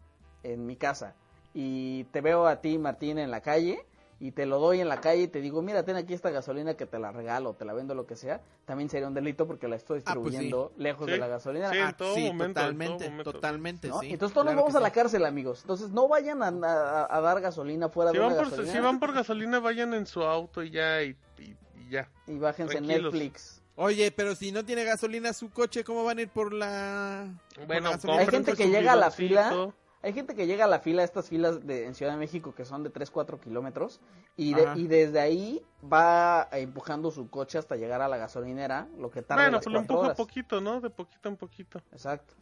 [0.44, 1.16] en mi casa
[1.54, 3.86] y te veo a ti, Martín, en la calle
[4.22, 6.76] y te lo doy en la calle y te digo, mira, ten aquí esta gasolina
[6.76, 9.68] que te la regalo, te la vendo, lo que sea, también sería un delito porque
[9.68, 10.22] la estoy Ah, pues sí.
[10.30, 11.72] distribuyendo lejos Sí, de la gasolinera.
[11.72, 11.78] sí.
[11.78, 13.34] En Ah, todo sí, momento, en todo totalmente, momento.
[13.34, 14.00] totalmente, ¿no?
[14.00, 14.10] sí.
[14.12, 14.94] Entonces todos nos claro vamos que a la sí.
[14.94, 15.62] cárcel, amigos.
[15.62, 18.78] Entonces no vayan a, a- a dar gasolina fuera Si de van, una por, gasolinera
[18.80, 22.08] si van por gasolina, vayan en su auto y ya, y, y- y ya.
[22.28, 23.12] y bájense en tranquilos.
[23.14, 23.58] Netflix.
[23.76, 27.66] Oye, pero si no tiene gasolina su coche, ¿cómo van a ir por la por
[27.66, 28.22] Bueno, la gasolina?
[28.22, 31.04] Hay gente que su llega a la fila Hay gente que llega a la fila,
[31.04, 34.00] estas filas de, en Ciudad de México que son de 3-4 kilómetros,
[34.36, 39.12] y, de- y desde ahí va empujando su coche hasta llegar a la gasolinera, lo
[39.12, 40.18] que tarda Bueno, las pues lo empuja horas.
[40.18, 40.82] poquito, ¿no?
[40.82, 41.82] De poquito en poquito.
[41.92, 42.34] Exacto.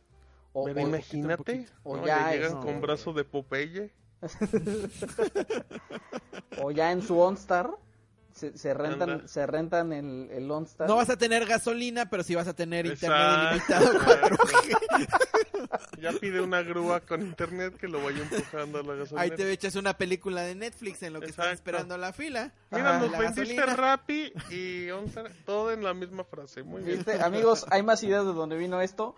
[0.54, 1.72] O, Pero o- imagínate, poquito.
[1.84, 2.06] O ¿no?
[2.08, 3.92] ya llegan con brazo de Popeye.
[6.62, 7.72] o ya en su OnStar,
[8.40, 9.28] se, se rentan, Anda.
[9.28, 10.88] se rentan el, el OnStar.
[10.88, 15.08] No vas a tener gasolina, pero sí vas a tener internet ilimitado 4G.
[16.02, 19.22] Ya pide una grúa con internet que lo vaya empujando a la gasolina.
[19.22, 21.56] Ahí te echas una película de Netflix en lo que estás Exacto.
[21.70, 22.54] esperando la fila.
[22.72, 23.76] Mira, Ajá, nos la vendiste gasolina.
[23.76, 26.64] Rappi y Onza, todo en la misma frase.
[26.64, 26.98] Muy bien.
[26.98, 27.22] ¿Viste?
[27.22, 29.16] Amigos, hay más ideas de dónde vino esto.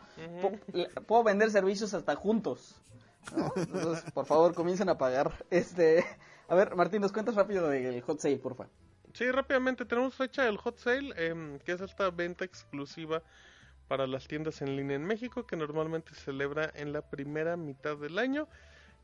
[1.06, 2.76] Puedo vender servicios hasta juntos.
[3.38, 3.54] ¿no?
[3.56, 5.46] Entonces, por favor, comiencen a pagar.
[5.52, 6.04] Este,
[6.48, 8.68] a ver, Martín, nos cuentas rápido del hot sale, porfa.
[9.14, 13.22] Sí, rápidamente, tenemos fecha del hot sale, em, que es esta venta exclusiva
[13.90, 17.98] para las tiendas en línea en México, que normalmente se celebra en la primera mitad
[17.98, 18.48] del año.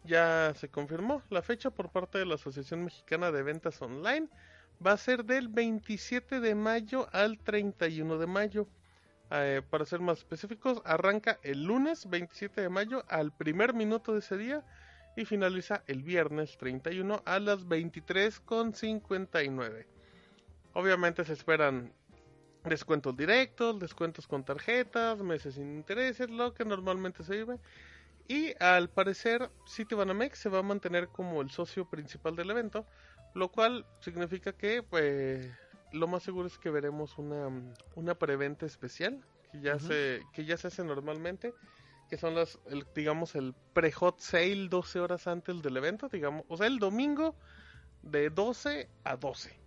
[0.05, 4.29] Ya se confirmó la fecha por parte de la Asociación Mexicana de Ventas Online.
[4.85, 8.67] Va a ser del 27 de mayo al 31 de mayo.
[9.31, 14.19] Eh, para ser más específicos, arranca el lunes 27 de mayo al primer minuto de
[14.19, 14.63] ese día
[15.17, 19.96] y finaliza el viernes 31 a las 23.59.
[20.77, 21.91] Obviamente se esperan
[22.63, 27.57] descuentos directos, descuentos con tarjetas, meses sin intereses, lo que normalmente se vive.
[28.27, 32.85] Y al parecer Citibanamex se va a mantener como el socio principal del evento,
[33.33, 35.49] lo cual significa que pues,
[35.93, 37.49] lo más seguro es que veremos una,
[37.95, 41.55] una preventa especial que ya, se, que ya se hace normalmente,
[42.07, 46.55] que son las, el- digamos, el pre-hot sale 12 horas antes del evento, digamos, o
[46.55, 47.35] sea, el domingo
[48.03, 49.57] de 12 a 12.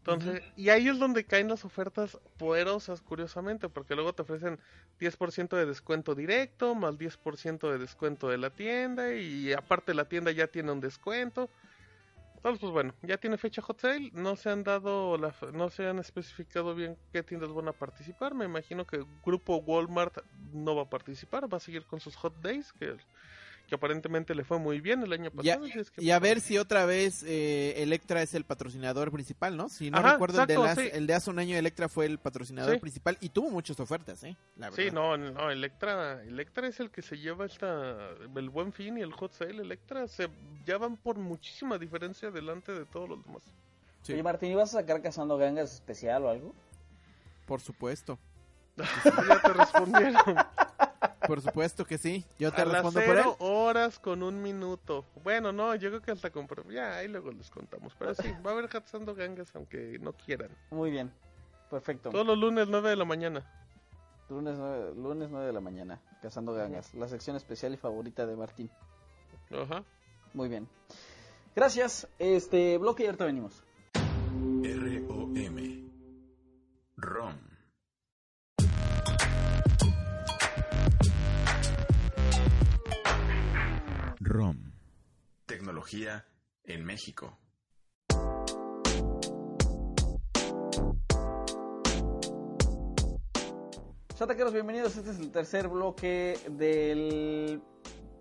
[0.00, 4.58] Entonces, y ahí es donde caen las ofertas poderosas, curiosamente, porque luego te ofrecen
[4.98, 10.30] 10% de descuento directo, más 10% de descuento de la tienda, y aparte la tienda
[10.30, 11.50] ya tiene un descuento.
[12.36, 15.86] Entonces, pues bueno, ya tiene fecha hot sale, no se han dado, la, no se
[15.86, 18.34] han especificado bien qué tiendas van a participar.
[18.34, 20.24] Me imagino que el grupo Walmart
[20.54, 22.96] no va a participar, va a seguir con sus hot days, que,
[23.70, 25.64] que aparentemente le fue muy bien el año pasado.
[25.64, 29.56] así es que- Y a ver si otra vez eh, Electra es el patrocinador principal,
[29.56, 29.68] ¿no?
[29.70, 30.96] Si no Ajá, recuerdo, el, de exacto, las- sí.
[30.98, 32.80] el de hace un año Electra fue el patrocinador Sí.
[32.80, 34.36] principal y tuvo muchas ofertas, ¿eh?
[34.56, 38.98] La Sí, no, no, Electra, Electra es el que se lleva esta, el buen fin
[38.98, 39.62] y el hot sale.
[39.62, 40.28] Electra se
[40.66, 43.42] ya van por muchísima diferencia delante de todos los demás.
[44.02, 44.14] Sí.
[44.14, 46.54] Oye, Martín, ¿ibas a sacar Cazando Gangas especial o algo?
[47.46, 48.18] Por supuesto.
[49.04, 50.14] ya te respondieron.
[51.26, 52.24] Por supuesto que sí.
[52.38, 53.22] Yo te a las respondo por él.
[53.22, 55.04] cero horas con un minuto.
[55.22, 56.62] Bueno, no, yo creo que hasta compré.
[56.72, 57.94] Ya, ahí luego les contamos.
[57.98, 60.50] Pero sí, va a haber Hatsando Gangas aunque no quieran.
[60.70, 61.12] Muy bien.
[61.70, 62.10] Perfecto.
[62.10, 63.46] Todos los lunes 9 de la mañana.
[64.28, 66.00] Lunes 9, lunes 9 de la mañana.
[66.22, 66.94] Cazando Gangas.
[66.94, 68.70] La sección especial y favorita de Martín.
[69.50, 69.84] Ajá.
[70.34, 70.68] Muy bien.
[71.54, 72.08] Gracias.
[72.18, 73.64] Este bloque y ahorita venimos.
[74.62, 75.84] R-O-M.
[76.96, 77.49] ROM.
[84.30, 84.72] ROM.
[85.44, 86.24] Tecnología
[86.62, 87.36] en México.
[94.14, 94.96] Chataqueros, bienvenidos.
[94.96, 97.60] Este es el tercer bloque del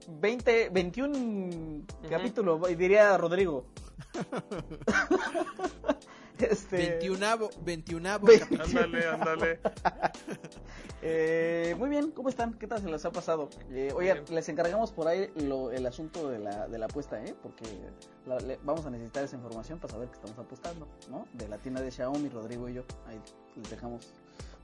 [0.07, 3.67] 20, 21 capítulo, diría Rodrigo.
[6.49, 8.63] este, 21 21 Ve- capítulo.
[8.63, 9.59] Ándale, ándale.
[11.01, 12.53] eh, muy bien, ¿cómo están?
[12.55, 13.49] ¿Qué tal se les ha pasado?
[13.69, 13.93] Eh,
[14.29, 17.35] les encargamos por ahí lo- el asunto de la, de la apuesta, ¿eh?
[17.41, 17.65] Porque
[18.25, 21.25] la- le- vamos a necesitar esa información para saber que estamos apostando, ¿no?
[21.33, 22.83] De la tienda de Xiaomi, Rodrigo y yo.
[23.07, 23.19] Ahí
[23.55, 24.13] les dejamos,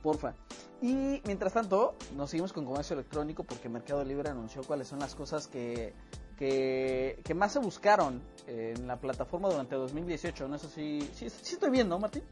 [0.02, 0.34] porfa.
[0.82, 5.16] Y mientras tanto, nos seguimos con comercio electrónico porque Mercado Libre anunció cuáles son las
[5.16, 5.94] cosas que,
[6.38, 10.48] que, que más se buscaron en la plataforma durante 2018.
[10.48, 12.24] No si, sí, sí estoy bien, ¿no, Martín?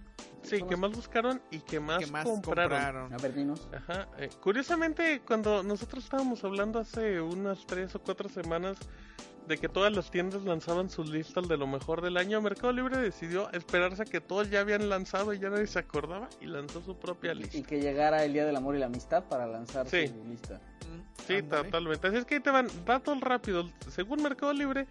[0.41, 2.69] Sí, que más buscaron y que más, que más compraron.
[2.71, 3.13] compraron.
[3.13, 3.67] A ver, dinos.
[3.75, 4.07] Ajá.
[4.17, 8.77] eh, curiosamente, cuando nosotros estábamos hablando hace unas tres o cuatro semanas
[9.47, 12.97] de que todas las tiendas lanzaban sus listas de lo mejor del año, Mercado Libre
[12.97, 16.81] decidió esperarse a que todos ya habían lanzado y ya nadie se acordaba y lanzó
[16.81, 17.57] su propia lista.
[17.57, 20.07] Y que llegara el Día del Amor y la Amistad para lanzar Sí.
[20.07, 20.55] su lista.
[20.55, 21.63] Mm, Sí, ándale.
[21.65, 22.07] totalmente.
[22.07, 23.69] Así es que ahí te van datos rápidos.
[23.89, 24.87] Según Mercado Libre,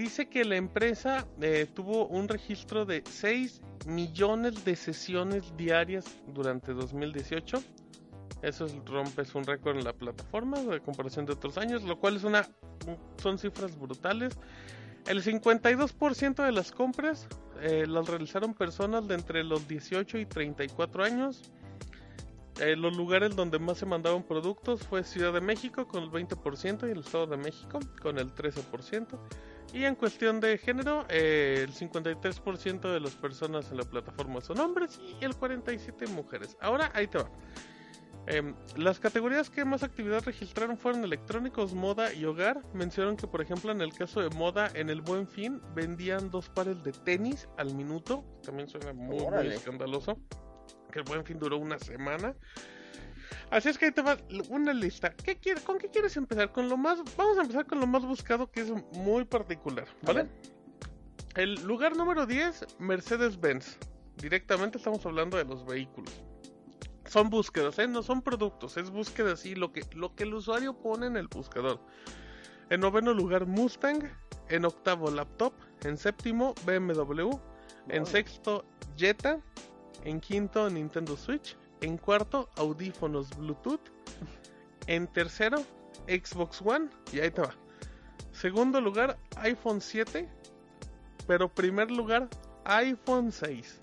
[0.00, 6.72] dice que la empresa eh, tuvo un registro de 6 millones de sesiones diarias durante
[6.72, 7.62] 2018.
[8.40, 12.16] Eso es, rompes un récord en la plataforma de comparación de otros años, lo cual
[12.16, 12.48] es una
[13.22, 14.38] son cifras brutales.
[15.06, 17.28] El 52% de las compras
[17.60, 21.42] eh, las realizaron personas de entre los 18 y 34 años.
[22.58, 26.88] Eh, los lugares donde más se mandaban productos fue Ciudad de México con el 20%
[26.88, 29.18] y el Estado de México con el 13%.
[29.72, 34.58] Y en cuestión de género, eh, el 53% de las personas en la plataforma son
[34.58, 36.56] hombres y el 47% mujeres.
[36.60, 37.30] Ahora ahí te va.
[38.26, 42.62] Em, las categorías que más actividad registraron fueron electrónicos, moda y hogar.
[42.74, 46.48] Mencionaron que, por ejemplo, en el caso de moda, en el Buen Fin vendían dos
[46.48, 48.24] pares de tenis al minuto.
[48.42, 50.18] También suena muy, muy escandaloso.
[50.92, 52.34] Que el Buen Fin duró una semana.
[53.50, 54.16] Así es que ahí te va
[54.48, 55.10] una lista.
[55.10, 56.52] ¿Qué quiere, ¿Con qué quieres empezar?
[56.52, 60.28] Con lo más, vamos a empezar con lo más buscado que es muy particular, ¿vale?
[61.36, 63.78] El lugar número 10, Mercedes-Benz.
[64.16, 66.12] Directamente estamos hablando de los vehículos.
[67.06, 67.88] Son búsquedas, ¿eh?
[67.88, 71.26] no son productos, es búsqueda así, lo que, lo que el usuario pone en el
[71.26, 71.80] buscador.
[72.70, 74.08] En noveno lugar, Mustang.
[74.48, 75.52] En octavo, laptop.
[75.82, 77.30] En séptimo, BMW.
[77.88, 78.64] En sexto,
[78.96, 79.40] Jetta.
[80.04, 81.56] En quinto, Nintendo Switch.
[81.82, 83.80] En cuarto, audífonos Bluetooth.
[84.86, 85.64] En tercero,
[86.06, 86.88] Xbox One.
[87.12, 87.54] Y ahí te va.
[88.32, 90.28] Segundo lugar, iPhone 7.
[91.26, 92.28] Pero primer lugar,
[92.64, 93.78] iPhone 6.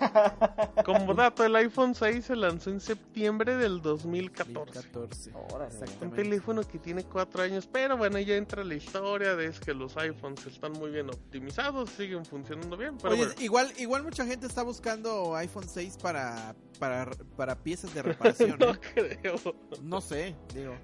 [0.84, 4.52] Como dato, el iPhone 6 se lanzó en septiembre del 2014.
[4.92, 5.32] 2014.
[5.54, 5.74] Órale.
[6.00, 9.74] Un teléfono que tiene cuatro años, pero bueno, ya entra la historia de es que
[9.74, 13.40] los iPhones están muy bien optimizados, siguen funcionando bien, pero Oye, bueno.
[13.42, 18.56] igual, igual mucha gente está buscando iPhone 6 para, para, para piezas de reparación.
[18.58, 18.80] no ¿eh?
[18.94, 19.34] creo,
[19.82, 20.74] No sé, digo.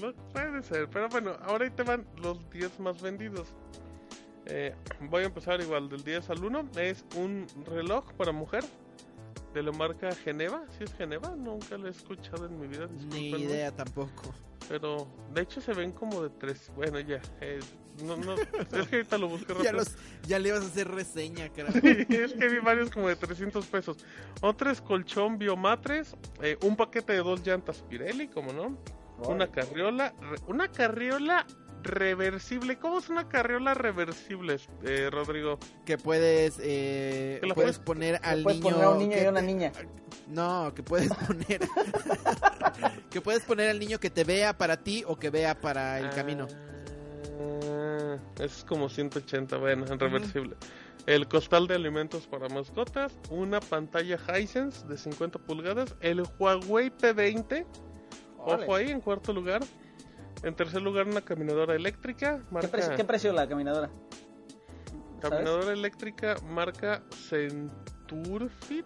[0.00, 3.48] no puede ser, pero bueno, ahora ahí te van los 10 más vendidos.
[4.46, 8.64] Eh, voy a empezar igual del 10 al 1, es un reloj para mujer
[9.54, 13.30] de la marca Geneva, si es Geneva, nunca lo he escuchado en mi vida, Ni
[13.30, 14.34] idea tampoco.
[14.68, 16.72] Pero de hecho se ven como de tres.
[16.74, 17.20] Bueno, ya.
[17.40, 17.60] eh,
[18.02, 18.34] no, no,
[18.72, 19.64] es que ahorita lo busqué rápido.
[19.64, 21.78] Ya, los, ya le ibas a hacer reseña, carajo.
[21.78, 23.98] es que vi varios como de 300 pesos.
[24.40, 26.16] Otro es colchón biomatres.
[26.42, 28.76] eh, un paquete de dos llantas Pirelli, como no.
[29.28, 30.12] Una carriola.
[30.48, 31.46] una carriola
[31.84, 32.78] reversible.
[32.78, 35.58] ¿Cómo es una carriola reversible, eh, Rodrigo?
[35.84, 38.70] Que puedes, eh, puedes puedes- poner al puedes niño.
[38.74, 39.72] poner a un niño que y una niña.
[40.28, 41.60] No, que puedes poner.
[43.10, 46.10] que puedes poner al niño que te vea para ti o que vea para el
[46.10, 46.46] camino.
[46.50, 46.70] Ah,
[47.36, 50.56] Ah, es como 180, bueno, en reversible.
[51.06, 57.66] El costal de alimentos para mascotas, una pantalla Hisense de 50 pulgadas, el Huawei P20,
[58.38, 58.64] Órale.
[58.64, 59.62] ojo ahí en cuarto lugar.
[60.44, 63.90] En tercer lugar una caminadora eléctrica, ¿Qué, marca precio, qué precio la caminadora?
[65.22, 65.38] ¿Sabes?
[65.38, 68.84] caminadora eléctrica marca Centurfit.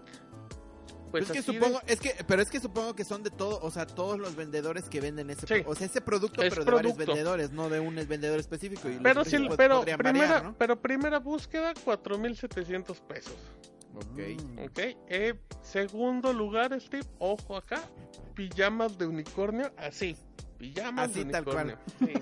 [1.11, 3.59] Pues es que de- supongo, es que, pero es que supongo que son de todo,
[3.62, 5.64] o sea, todos los vendedores que venden ese, Sí.
[5.66, 8.88] o sea, ese producto, Es pero de varios vendedores, no de un vendedor específico.
[8.90, 10.54] Y Pero sí, precios, pues, pero primera, variar, ¿no?
[10.59, 13.34] pero primera búsqueda 4700 pesos.
[13.94, 14.66] Ok.
[14.66, 14.78] Ok,
[15.09, 17.80] eh, segundo lugar, Steve, ojo acá,
[18.34, 20.14] pijamas de unicornio, así,
[20.59, 21.78] pijamas Así, de tal unicornio.
[21.98, 22.12] Sí,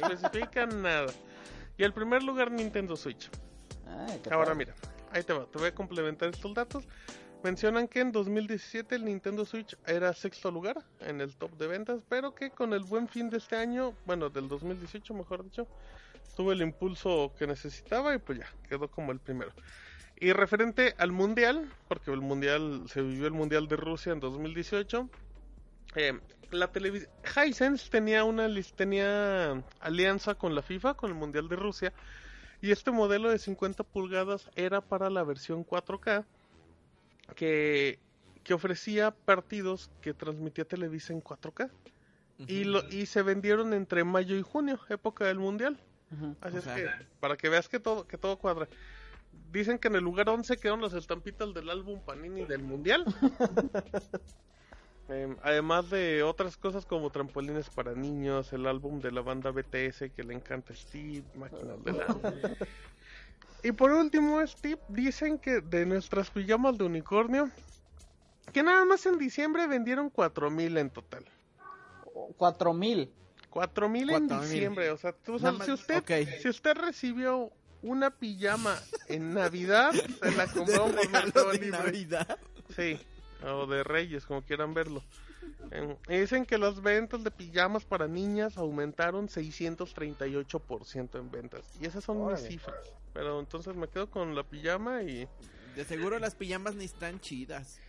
[0.00, 1.12] no especifican nada.
[1.76, 3.30] Y el primer lugar, Nintendo Switch.
[3.86, 4.74] Ay, qué Ahora mira,
[5.12, 6.86] ahí te va, te voy a complementar estos datos.
[7.42, 12.02] Mencionan que en 2017 el Nintendo Switch era sexto lugar en el top de ventas,
[12.08, 15.66] pero que con el buen fin de este año, bueno, del 2018 mejor dicho,
[16.36, 19.52] tuvo el impulso que necesitaba y pues ya, quedó como el primero.
[20.16, 25.08] Y referente al mundial, porque el mundial se vivió el mundial de Rusia en 2018,
[25.96, 26.20] eh,
[26.50, 27.10] la televisión
[27.46, 31.92] Hisense tenía una tenía alianza con la FIFA, con el mundial de Rusia,
[32.60, 36.24] y este modelo de 50 pulgadas era para la versión 4K
[37.34, 37.98] que,
[38.44, 41.70] que ofrecía partidos que transmitía Televisa en 4K.
[42.46, 45.78] Y, lo, y se vendieron entre mayo y junio, época del mundial.
[46.40, 46.88] Así O es sea- que,
[47.20, 48.66] para que veas que todo, que todo cuadra.
[49.52, 53.04] Dicen que en el lugar 11 quedaron las estampitas del álbum Panini del mundial.
[55.10, 60.10] Em, además de otras cosas como trampolines para niños, el álbum de la banda BTS
[60.14, 62.32] que le encanta a Steve, máquinas del agua.
[63.62, 67.50] Y por último, Steve, dicen que de nuestras pijamas de unicornio,
[68.54, 71.26] que nada más en diciembre vendieron 4000 en total.
[72.38, 73.12] Cuatro mil.
[73.50, 74.50] 4000 en 4,000.
[74.50, 76.10] diciembre, o sea, tú sabes, si usted ok.
[76.40, 77.50] si usted recibió
[77.82, 81.70] una pijama en Navidad, se la compró De regalo de Libre.
[81.70, 82.38] Navidad.
[82.74, 82.98] Sí,
[83.44, 85.02] o de Reyes, como quieran verlo.
[85.70, 91.62] Em, dicen que las ventas de pijamas para niñas aumentaron 638% en ventas.
[91.80, 92.92] Y esas son mis cifras.
[93.12, 95.28] Pero entonces me quedo con la pijama y...
[95.76, 97.80] De seguro las pijamas ni están chidas.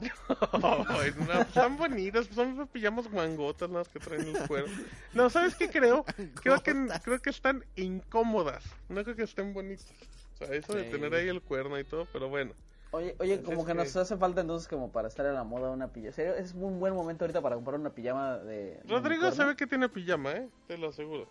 [0.88, 4.66] Ay, no, están bonitas, son esas pijamas guangotas las que traen el cuero.
[5.12, 6.04] No, ¿sabes qué creo?
[6.42, 8.64] Creo que, creo que están incómodas.
[8.88, 9.92] No creo que estén bonitas.
[10.34, 12.54] O sea, eso de tener ahí el cuerno y todo, pero bueno.
[12.92, 15.70] Oye, oye, como que que- nos hace falta entonces como para estar a la moda
[15.70, 16.12] una pijama.
[16.12, 18.54] Serio, es un buen momento ahorita para comprar una pijama de...
[18.54, 19.32] de Rodrigo unicornio.
[19.32, 20.48] sabe que tiene pijama, ¿eh?
[20.66, 21.28] Te lo aseguro.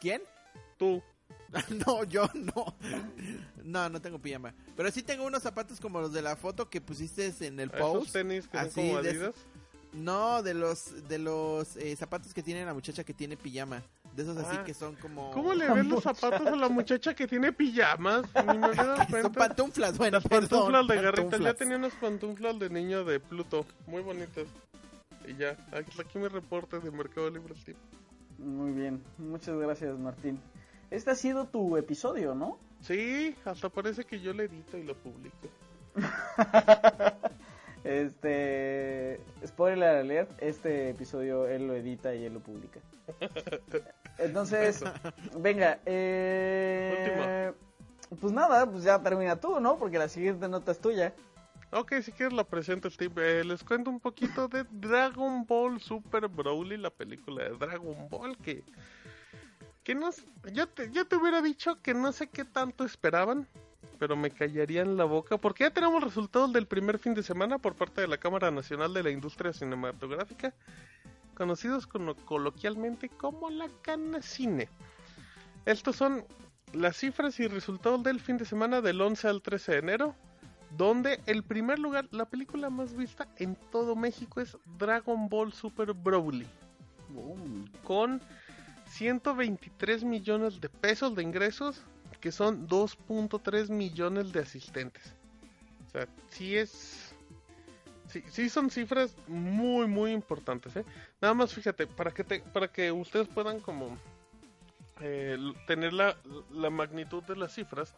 [0.00, 0.22] ¿Quién?
[0.78, 1.02] Tú.
[1.86, 2.74] No, yo no.
[3.62, 4.54] No, no tengo pijama.
[4.76, 7.80] Pero sí tengo unos zapatos como los de la foto que pusiste en el Esos
[7.80, 8.12] post.
[8.12, 9.32] tenis que son así como de-.
[9.92, 13.82] No, de los de los eh, zapatos que tiene la muchacha que tiene pijama.
[14.16, 14.64] De esos así Ah.
[14.64, 15.30] que son como...
[15.30, 18.24] ¿Cómo le ves los zapatos a la muchacha que tiene pijamas?
[18.46, 19.30] Ni me había dado Son cuenta.
[19.30, 21.36] pantuflas, bueno, Las perdón, pantuflas de garrita.
[21.38, 23.64] Ya tenía unas pantuflas de niño de Pluto.
[23.86, 24.46] Muy bonitas.
[25.26, 25.56] Y ya.
[25.72, 27.54] Aquí aquí mi reporte de Mercado Libre.
[28.38, 30.40] Muy bien, muchas gracias Martín.
[30.90, 32.58] Este ha sido tu episodio, ¿no?
[32.80, 35.48] Sí, hasta parece que yo le edito y lo publico.
[37.84, 42.80] Este, spoiler alert, este episodio él lo edita y él lo publica.
[44.18, 44.84] Entonces,
[45.36, 47.52] venga, eh,
[48.20, 49.78] pues nada, pues ya termina tú, ¿no?
[49.78, 51.12] Porque la siguiente nota es tuya.
[51.72, 53.40] Ok, si quieres la presento, Steve.
[53.40, 58.36] Eh, les cuento un poquito de Dragon Ball Super Broly, la película de Dragon Ball
[58.36, 58.62] que...
[59.82, 60.10] Que no...
[60.52, 63.48] Yo te, yo te hubiera dicho que no sé qué tanto esperaban,
[64.02, 67.76] pero me callarían la boca, porque ya tenemos resultados del primer fin de semana por
[67.76, 70.52] parte de la Cámara Nacional de la Industria Cinematográfica,
[71.36, 74.68] conocidos cono- coloquialmente como la Canacine.
[75.66, 76.24] Estos son
[76.72, 80.16] las cifras y resultados del fin de semana del 11 al 13 de enero,
[80.76, 85.92] donde el primer lugar, la película más vista en todo México es Dragon Ball Super
[85.92, 86.48] Broly,
[87.84, 88.20] con
[88.88, 91.80] 123 millones de pesos de ingresos,
[92.22, 95.14] que son 2.3 millones de asistentes.
[95.86, 97.14] O sea, sí es...
[98.06, 100.84] Sí, sí son cifras muy, muy importantes, ¿eh?
[101.20, 103.96] Nada más fíjate, para que, te, para que ustedes puedan como
[105.00, 106.16] eh, tener la,
[106.50, 107.94] la magnitud de las cifras,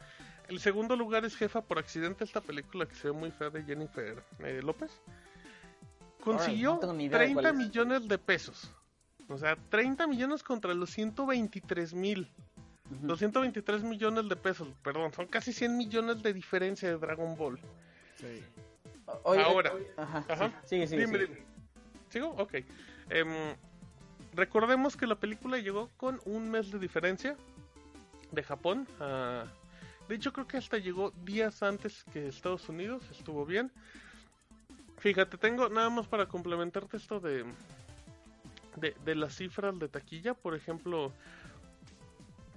[0.48, 3.62] el segundo lugar es Jefa por accidente, esta película que se ve muy fea de
[3.64, 4.90] Jennifer eh, López.
[6.22, 7.54] Consiguió no de 30 cuál es.
[7.54, 8.72] millones de pesos.
[9.28, 12.30] O sea, 30 millones contra los 123 mil.
[13.03, 17.59] Los 123 millones de pesos, perdón, son casi 100 millones de diferencia de Dragon Ball.
[18.16, 18.43] Sí.
[19.24, 19.72] Oye, Ahora.
[19.97, 20.53] Ajá, Ajá.
[20.64, 21.43] sí, Dime, dime.
[22.11, 22.28] ¿Sigo?
[22.39, 22.55] Ok.
[23.11, 23.55] Em,
[24.35, 27.37] recordemos que la película llegó con un mes de diferencia
[28.32, 28.87] de Japón.
[29.01, 29.47] a-
[30.09, 33.03] de hecho, creo que hasta llegó días antes que Estados Unidos.
[33.11, 33.72] Estuvo bien.
[34.99, 37.45] Fíjate, tengo nada más para complementarte esto de,
[38.76, 40.35] de, de las cifras de taquilla.
[40.35, 41.11] Por ejemplo,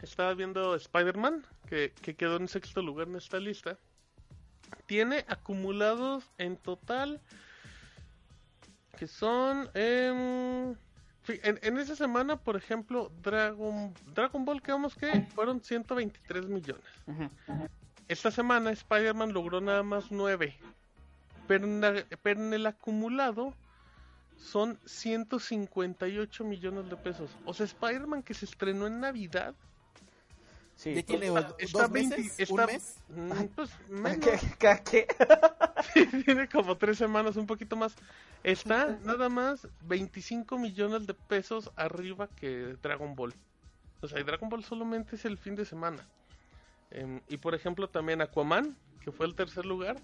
[0.05, 3.77] estaba viendo Spider-Man, que, que quedó en sexto lugar en esta lista.
[4.85, 7.21] Tiene acumulados en total
[8.97, 10.71] que son em,
[11.27, 16.83] en, en esa semana, por ejemplo, Dragon Dragon Ball, que vamos que fueron 123 millones.
[18.07, 20.57] Esta semana Spider-Man logró nada más 9.
[21.47, 23.53] Pero en, la- pero en el acumulado
[24.37, 27.29] son 158 millones de pesos.
[27.45, 29.53] O sea, Spider-Man que se estrenó en Navidad.
[30.77, 30.93] Sí.
[30.93, 32.37] ¿Ya tiene está- dos está meses?
[32.37, 32.95] 20 ¿Un está- mes?
[33.09, 34.19] mm, Pues menos.
[34.25, 35.07] ¿Qué, qué, qué?
[36.25, 37.95] Tiene como tres semanas, un poquito más.
[38.43, 43.33] Está nada más 25 millones de pesos arriba que Dragon Ball.
[44.01, 46.07] O sea, y Dragon Ball solamente es el fin de semana.
[46.91, 49.97] Em, y por ejemplo también Aquaman, que fue el tercer lugar,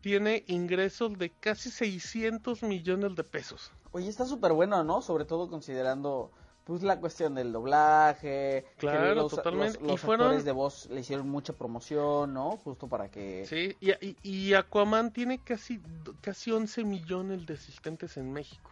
[0.00, 3.72] tiene ingresos de casi 600 millones de pesos.
[3.90, 5.02] Oye, está súper bueno, ¿no?
[5.02, 6.30] Sobre todo considerando
[6.68, 8.66] pues la cuestión del doblaje.
[8.74, 9.80] que Claro, los, totalmente.
[9.80, 12.58] Los, Y fueron- actores de voz le hicieron mucha promoción, ¿no?
[12.58, 13.46] Justo para que...
[13.46, 15.80] Sí, y, y- y Aquaman tiene casi,
[16.20, 18.70] casi 11 millones de asistentes en México.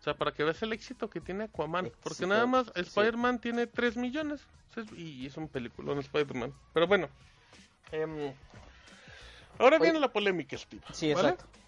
[0.00, 1.92] O sea, para que veas el éxito que tiene Aquaman.
[2.02, 2.80] Porque nada más sí.
[2.80, 4.40] Spider-Man tiene 3 millones.
[4.96, 6.54] Y es un peliculón Spider-Man.
[6.72, 7.08] Pero bueno.
[7.92, 8.32] em,
[9.58, 9.84] ahora Oye.
[9.84, 10.82] viene la polémica, Steve.
[10.92, 11.28] Sí, ¿vale?
[11.30, 11.58] exacto.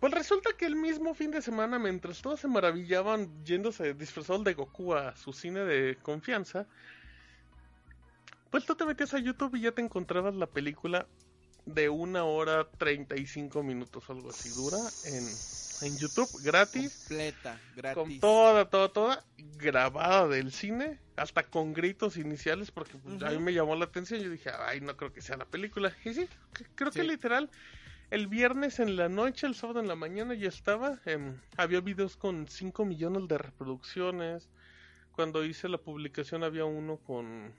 [0.00, 4.54] Pues resulta que el mismo fin de semana, mientras todos se maravillaban yéndose disfrazados de
[4.54, 6.66] Goku a su cine de confianza,
[8.50, 11.06] pues tú te metías a YouTube y ya te encontrabas la película
[11.66, 15.26] de una hora 35 minutos, algo así dura, en,
[15.82, 18.02] en YouTube, gratis, Completa, gratis.
[18.02, 19.24] con toda, toda, toda,
[19.56, 24.20] grabada del cine, hasta con gritos iniciales, porque pues, a mí me llamó la atención.
[24.20, 25.92] Yo dije, ay, no creo que sea la película.
[26.04, 26.28] Y sí,
[26.76, 27.50] creo que literal,
[28.10, 30.98] el viernes en la noche, el sábado en la mañana ya estaba.
[31.04, 34.48] em, había videos con 5 millones de reproducciones.
[35.12, 37.52] Cuando hice la publicación había uno con,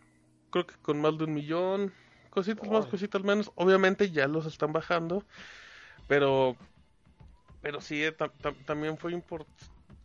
[0.52, 1.94] creo que con más de un millón.
[2.30, 3.52] Cositas más, cositas menos.
[3.56, 5.24] Obviamente ya los están bajando,
[6.08, 6.56] pero
[7.62, 9.48] pero sí, eh, tam- tam- también fue import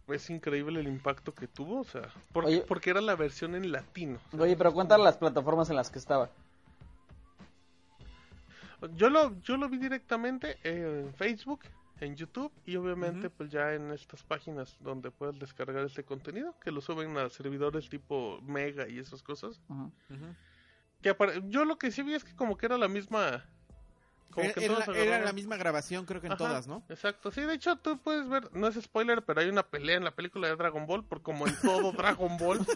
[0.08, 2.64] es increíble el impacto que tuvo, o sea, porque, Oye.
[2.66, 4.18] porque era la versión en latino.
[4.28, 6.28] o sea, Oye, pero cuéntale las plataformas en las que estaba.
[8.94, 11.60] Yo lo, yo lo vi directamente en Facebook,
[12.00, 16.70] en YouTube y obviamente pues ya en estas páginas donde puedes descargar este contenido, que
[16.72, 19.60] lo suben a servidores tipo Mega y esas cosas.
[19.68, 19.84] Ujú.
[20.10, 20.34] Ujú.
[21.00, 23.44] Que apare- yo lo que sí vi es que como que era la misma...
[24.32, 26.38] Como Era, que era todos la- era agarraron- la misma grabación, creo que en Ajá,
[26.38, 26.82] todas, ¿no?
[26.88, 30.04] Exacto, sí, de hecho tú puedes ver, no es spoiler, pero hay una pelea en
[30.04, 31.92] la película de Dragon Ball, por como en todo
[32.26, 32.66] Dragon Ball,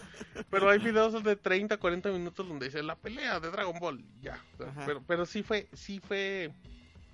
[0.49, 4.41] pero hay videos de 30, 40 minutos donde dice la pelea de Dragon Ball, ya,
[4.65, 4.83] Ajá.
[4.85, 6.53] pero, pero sí fue, sí fue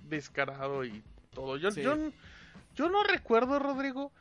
[0.02, 1.56] descarado y todo.
[1.56, 1.82] Yo, Sí.
[1.82, 1.96] yo,
[2.74, 4.12] yo no recuerdo, Rodrigo,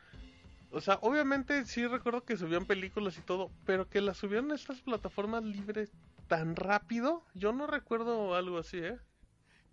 [0.72, 4.56] o sea, obviamente sí recuerdo que subían películas y todo, pero que las subieron a
[4.56, 5.92] estas plataformas libres
[6.28, 8.98] tan rápido, yo no recuerdo algo así, ¿eh?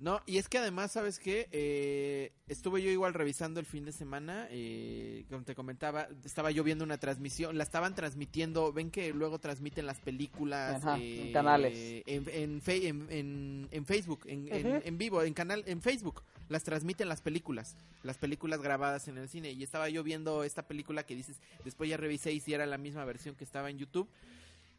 [0.00, 1.46] No, y es que además, ¿sabes qué?
[1.52, 6.64] Eh, estuve yo igual revisando el fin de semana, eh, como te comentaba, estaba yo
[6.64, 11.32] viendo una transmisión, la estaban transmitiendo, ven que luego transmiten las películas Ajá, eh, en
[11.34, 12.02] canales.
[12.06, 17.20] en, en, fe- en- Facebook, en, en vivo, en canal, en Facebook, las transmiten las
[17.20, 21.36] películas, las películas grabadas en el cine, y estaba yo viendo esta película que dices,
[21.62, 24.08] después ya revisé y si era la misma versión que estaba en YouTube,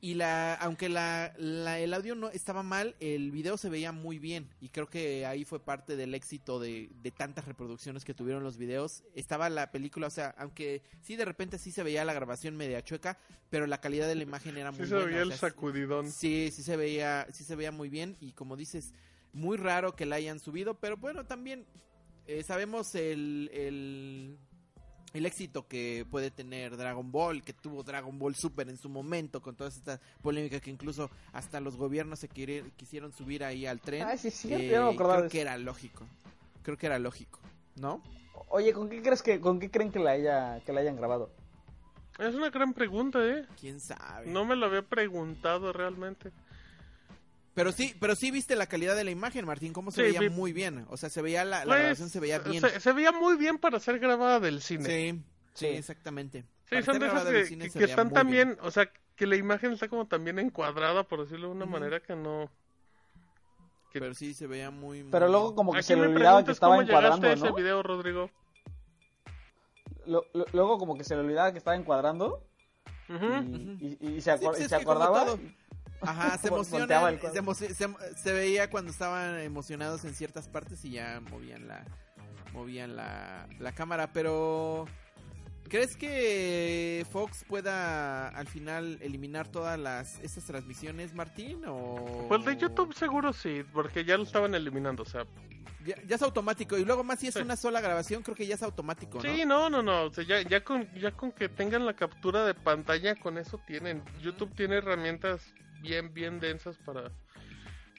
[0.03, 4.17] y la, aunque la, la- el audio no estaba mal, el video se veía muy
[4.17, 4.49] bien.
[4.59, 8.57] Y creo que ahí fue parte del éxito de, de tantas reproducciones que tuvieron los
[8.57, 9.03] videos.
[9.13, 12.83] Estaba la película, o sea, aunque sí de repente sí se veía la grabación media
[12.83, 13.19] chueca,
[13.51, 15.07] pero la calidad de la imagen era muy Sí se buena.
[15.09, 16.11] veía o el sacudidón.
[16.11, 18.17] Sí, sí se veía, sí se veía muy bien.
[18.19, 18.93] Y como dices,
[19.33, 21.65] muy raro que la hayan subido, pero bueno, también
[22.25, 24.37] eh, sabemos el, el,
[25.13, 29.41] el éxito que puede tener Dragon Ball, que tuvo Dragon Ball Super en su momento,
[29.41, 34.03] con todas estas polémicas que incluso hasta los gobiernos se quisieron subir ahí al tren.
[34.03, 36.05] Ay, sí, sí, Eh, ya no me acordaba creo que era lógico.
[36.63, 37.39] Creo que era lógico,
[37.75, 38.01] ¿no?
[38.49, 41.31] Oye, ¿con qué crees que, con qué creen que la haya, que la hayan grabado?
[42.19, 43.45] Es una gran pregunta, ¿eh?
[43.59, 44.27] ¿Quién sabe?
[44.27, 46.31] No me lo había preguntado realmente.
[47.53, 50.19] Pero sí, pero sí viste la calidad de la imagen, Martín, cómo se Sí, veía
[50.21, 50.85] vi- muy bien.
[50.89, 52.61] O sea, se veía la, la Pues, grabación se veía bien.
[52.61, 54.85] Se, se veía muy bien para ser grabada del cine.
[54.85, 55.21] Sí,
[55.53, 56.41] sí, exactamente.
[56.41, 58.59] Sí, Para son de esas que, cine que- se que veía están también, bien.
[58.61, 62.15] o sea, que la imagen está como también encuadrada, por decirlo de una manera que
[62.15, 62.49] no...
[63.91, 66.51] que- Pero sí se veía muy, muy Pero luego como que se le olvidaba que
[66.53, 67.53] estaba cómo encuadrando, a ese ¿no?
[67.53, 68.29] video, Rodrigo.
[70.05, 72.43] lo- lo- luego como que se le olvidaba que estaba encuadrando
[73.09, 73.25] Ujú.
[73.81, 75.37] y, y- y se, Sí, pues y se acordaba.
[76.01, 77.33] Ajá, se el cuadro.
[77.33, 81.85] se, emo- se se veía cuando estaban emocionados en ciertas partes y ya movían la
[82.53, 84.85] movían la, la cámara, pero
[85.69, 92.57] ¿crees que Fox pueda al final eliminar todas las estas transmisiones, Martín o Pues de
[92.57, 95.25] YouTube seguro sí, porque ya lo estaban eliminando, o sea,
[95.85, 97.39] ya, ya es automático y luego más si es Sí.
[97.41, 99.23] una sola grabación, creo que ya es automático, ¿no?
[99.23, 100.03] Sí, no, no, no.
[100.03, 103.59] O sea, ya, ya, con, ya con que tengan la captura de pantalla, con eso
[103.65, 104.03] tienen.
[104.21, 105.41] YouTube tiene herramientas
[105.81, 107.11] bien, bien densas para,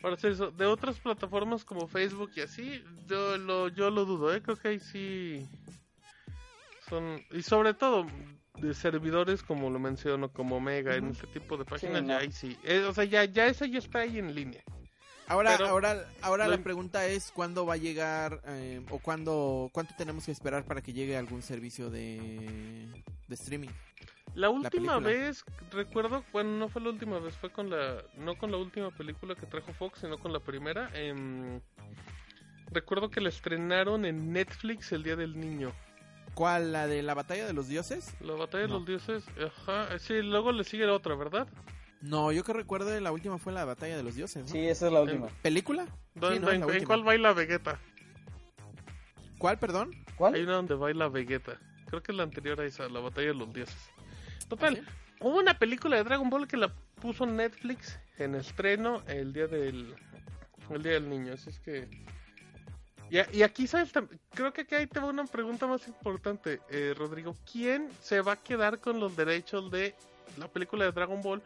[0.00, 0.50] para hacer eso.
[0.50, 4.42] De otras plataformas como Facebook y así, yo lo, yo lo dudo, ¿eh?
[4.42, 5.46] Creo que ahí sí
[6.88, 7.22] son...
[7.30, 8.06] Y sobre todo
[8.60, 11.12] de servidores como lo menciono, como Mega, en Ujú.
[11.14, 12.08] este tipo de páginas, no.
[12.08, 12.56] ya ahí sí.
[12.64, 14.62] Eh, o sea, ya, ya eso ya está ahí en línea.
[15.26, 19.94] Ahora, Pero- ahora, ahora la pregunta es cuándo va a llegar eh, o cuándo, cuánto
[19.96, 22.88] tenemos que esperar para que llegue algún servicio de,
[23.28, 23.70] de streaming.
[24.34, 28.50] La última vez, recuerdo, bueno, no fue la última vez, fue con la, no con
[28.50, 30.90] la última película que trajo Fox, sino con la primera.
[30.94, 31.60] em,
[32.70, 35.72] recuerdo que la estrenaron en Netflix el Día del Niño.
[36.34, 36.72] ¿Cuál?
[36.72, 38.14] ¿La de la batalla de los dioses?
[38.22, 41.46] La batalla de los dioses, ajá, sí, luego le sigue la otra, ¿verdad?
[42.00, 44.42] No, yo que recuerdo la última fue la batalla de los dioses.
[44.46, 44.48] ¿no?
[44.48, 45.28] Sí, esa es la última.
[45.42, 45.86] ¿Película?
[46.14, 46.86] ¿Dónde- Sí, no, es en, la en última.
[46.86, 47.78] cuál baila Vegeta?
[49.38, 49.94] ¿Cuál, perdón?
[50.16, 50.34] ¿Cuál?
[50.34, 51.58] Hay una donde baila Vegeta.
[51.86, 53.90] Creo que es la anterior a esa, la batalla de los dioses.
[54.46, 55.02] Total, ¿Ah, sí?
[55.20, 59.94] Hubo una película de Dragon Ball que la puso Netflix en estreno el día del
[60.70, 61.88] el día del niño, así es que
[63.12, 63.92] y, aquí sabes
[64.30, 68.32] creo que aquí ahí te va una pregunta más importante, eh, Rodrigo, ¿quién se va
[68.32, 69.94] a quedar con los derechos de
[70.38, 71.42] la película de Dragon Ball?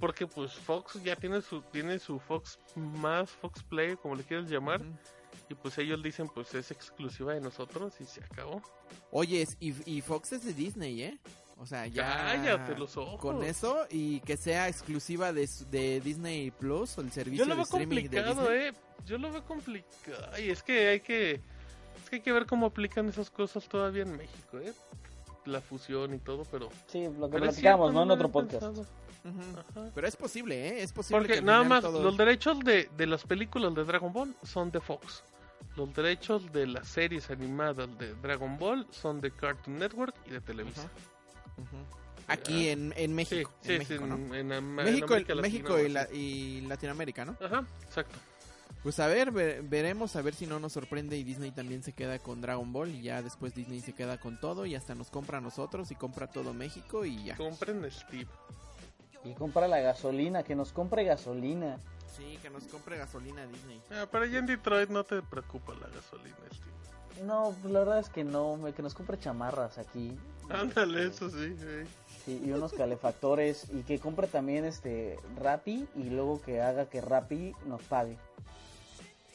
[0.00, 4.48] Porque pues Fox ya tiene su tiene su Fox más Fox Play, como le quieras
[4.48, 4.80] llamar,
[5.50, 8.62] y pues ellos dicen pues es exclusiva de nosotros y se acabó.
[9.10, 11.20] Oye, y Fox es de Disney, ¿eh?
[11.64, 12.04] O sea, ya...
[12.26, 13.18] Cállate los ojos.
[13.18, 17.48] Con eso y que sea exclusiva de, su- de Disney Plus o el servicio Yo
[17.48, 18.68] lo de veo streaming de complicado, Disney.
[18.68, 18.72] eh.
[19.06, 20.38] Yo lo veo complicado.
[20.38, 21.32] Y es que hay que.
[21.32, 24.72] Es que hay que ver cómo aplican esas cosas todavía en México, eh.
[25.46, 26.68] La fusión y todo, pero.
[26.86, 28.02] Sí, lo que platicamos, ¿no?
[28.02, 28.78] En lo otro podcast.
[29.94, 30.82] Pero es posible, ¿eh?
[30.82, 34.34] Es posible Porque nada más, todo- los derechos de, de las películas de Dragon Ball
[34.42, 35.22] son de Fox.
[35.76, 40.40] Los derechos de las series animadas de Dragon Ball son de Cartoon Network y de
[40.40, 40.88] Televisa.
[42.26, 43.50] Aquí en, en Sí, México.
[43.60, 46.16] sí, en sí, México, en, en en México, América México Latina, y, la- sí.
[46.16, 47.36] y Latinoamérica, ¿no?
[47.40, 48.18] Ajá, exacto.
[48.82, 51.92] Pues a ver, ve- veremos a ver si no nos sorprende y Disney también se
[51.92, 55.10] queda con Dragon Ball y ya después Disney se queda con todo y hasta nos
[55.10, 57.36] compra a nosotros y compra todo México y ya.
[57.36, 58.26] Compren Steve.
[59.24, 61.78] Y compra la gasolina, que nos compre gasolina.
[62.14, 63.80] Sí, que nos compre gasolina Disney.
[63.90, 67.24] Ah, pero allá en Detroit no te preocupa la gasolina, Steve.
[67.24, 70.16] No, la verdad es que no, que nos compre chamarras aquí.
[70.50, 71.56] Ándale, eso sí.
[71.58, 71.88] sí.
[72.24, 77.00] Sí, y unos calefactores y que compre también este Rappi y luego que haga que
[77.02, 78.16] Rappi nos pague.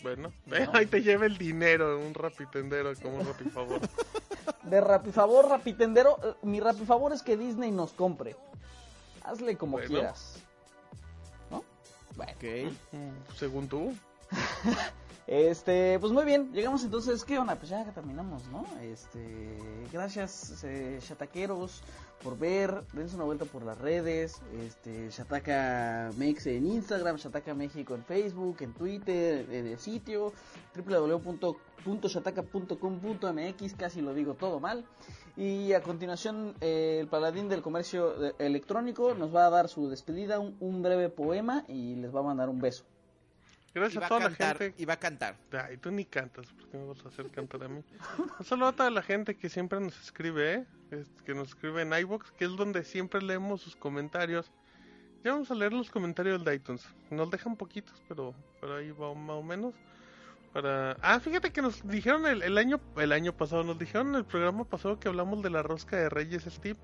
[0.02, 0.56] Bueno, No.
[0.74, 3.80] ahí te lleva el dinero, un rapitendero como un rapifavor.
[4.64, 8.36] De Rappi favor, Rapitendero, eh, mi Rappi favor es que Disney nos compre.
[9.24, 9.88] Hazle como Bueno.
[9.88, 10.36] quieras.
[11.52, 11.64] ¿No?
[12.16, 12.32] Bueno.
[12.36, 12.74] Ok.
[12.92, 13.94] Mm, Según tú.
[15.32, 17.56] Este, pues muy bien, llegamos entonces, ¿qué onda?
[17.56, 18.66] Pues ya terminamos, ¿no?
[18.82, 19.60] Este,
[19.94, 21.84] gracias, eh, chataqueros,
[22.24, 27.94] por ver, dense una vuelta por las redes, este, Shataka Mex en Instagram, Shataka México
[27.94, 30.34] en Facebook, en Twitter, en el sitio,
[30.76, 34.84] www.shataka.com.mx, casi lo digo todo mal.
[35.38, 39.90] Y a continuación, eh, el paladín del comercio eh, electrónico nos va a dar su
[39.90, 42.84] despedida, un breve poema y les va a mandar un beso.
[43.74, 44.74] Gracias a a toda la gente.
[44.78, 45.36] y va a cantar.
[45.52, 47.84] Ay, tú ni cantas, ¿por qué me vas a hacer cantar a mí?
[48.40, 50.66] Un saludo a toda la gente que siempre nos escribe, ¿eh?
[50.92, 54.52] Es- que nos escribe en iBox, que es donde siempre leemos sus comentarios.
[55.24, 56.88] Ya vamos a leer los comentarios de iTunes.
[57.12, 59.76] Nos dejan poquitos, pero, pero ahí va más o menos.
[60.54, 60.98] Para...
[61.02, 64.26] Ah, fíjate que nos dijeron el, el año el año pasado, nos dijeron en el
[64.26, 66.80] programa pasado que hablamos de la rosca de Reyes Steve.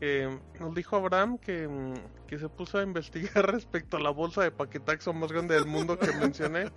[0.00, 0.28] Que
[0.60, 4.50] nos dijo Abraham que, mm, que se puso a investigar respecto a la bolsa de
[4.52, 6.70] paquetaxo más grande del mundo que mencioné.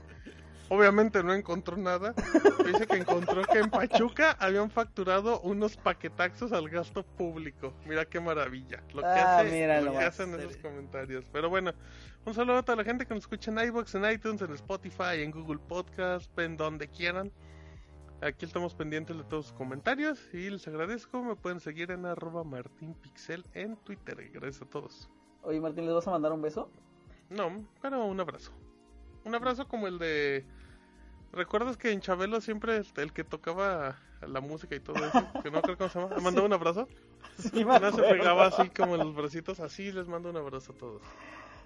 [0.68, 2.16] Obviamente no encontró nada.
[2.66, 7.76] Dice que encontró que en Pachuca habían facturado unos paquetaxos al gasto público.
[7.86, 8.82] Mira qué maravilla.
[8.96, 10.20] Lo que, Ah, hace, mira lo que nomás.
[10.20, 11.24] hacen esos comentarios.
[11.32, 11.72] Pero bueno,
[12.26, 15.22] un saludo a toda la gente que nos escucha en iBox, en iTunes, en Spotify,
[15.22, 17.32] en Google Podcast, en donde quieran.
[18.22, 21.22] Aquí estamos pendientes de todos sus comentarios y les agradezco.
[21.24, 24.30] Me pueden seguir en arroba martinpixel en Twitter.
[24.34, 25.10] Gracias a todos.
[25.44, 26.70] Oye Martín, ¿les vas a mandar un beso?
[27.30, 28.52] No, pero un abrazo.
[29.24, 30.46] Un abrazo como el de...
[31.32, 35.62] ¿Recuerdas que en Chabelo siempre el que tocaba la música y todo eso, que no
[35.62, 36.16] creo cómo se llama.
[36.16, 36.88] ¿Me mandó un abrazo?
[37.38, 40.78] Sí, me No se pegaba así como los bracitos, así les mando un abrazo a
[40.78, 41.02] todos.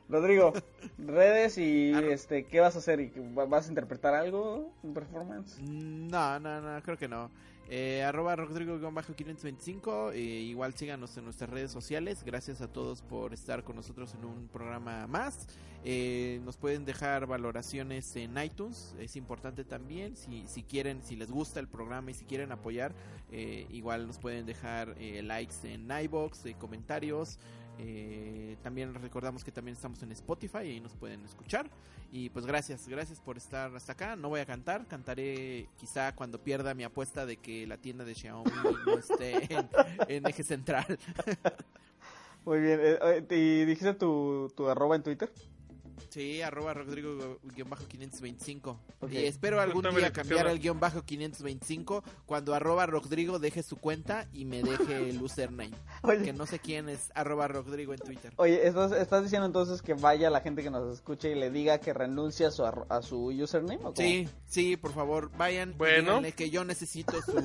[0.09, 0.53] Rodrigo,
[0.97, 2.99] redes y este, ¿qué vas a hacer?
[2.99, 4.73] ¿Y ¿Vas a interpretar algo?
[4.81, 5.59] ¿Un performance?
[5.61, 7.29] No, no, no, creo que no.
[7.69, 10.13] Eh, arroba Rodrigo-525.
[10.13, 12.23] eh, igual síganos en nuestras redes sociales.
[12.25, 15.47] Gracias a todos por estar con nosotros en un programa más.
[15.85, 18.95] Eh, nos pueden dejar valoraciones en iTunes.
[18.99, 20.15] Es importante también.
[20.15, 22.93] Si, si quieren, si les gusta el programa y si quieren apoyar,
[23.31, 27.37] eh, igual nos pueden dejar eh, likes en iBox, eh, comentarios.
[27.81, 31.69] Eh, también recordamos que también estamos en Spotify y ahí nos pueden escuchar.
[32.11, 34.15] Y pues gracias, gracias por estar hasta acá.
[34.15, 38.15] No voy a cantar, cantaré quizá cuando pierda mi apuesta de que la tienda de
[38.15, 38.51] Xiaomi
[38.85, 39.69] no esté en,
[40.07, 40.99] en eje central.
[42.45, 42.79] Muy bien.
[42.81, 45.31] eh, eh, ¿Y dijiste tu, tu arroba en Twitter?
[46.09, 48.77] Sí, arroba Rodrigo-525.
[49.01, 49.11] Ok.
[49.11, 54.27] Y espero algún día cambiar el guion bajo 525 cuando arroba Rodrigo deje su cuenta
[54.33, 55.71] y me deje el username.
[56.01, 58.33] Que Oye, no sé quién es arroba Rodrigo en Twitter.
[58.37, 61.79] oye ¿estás, estás diciendo entonces que vaya la gente que nos escuche y le diga
[61.79, 63.79] que renuncie a su, arro- a su username?
[63.95, 66.25] Sí, sí, por favor, vayan Bueno.
[66.25, 67.37] y que yo necesito su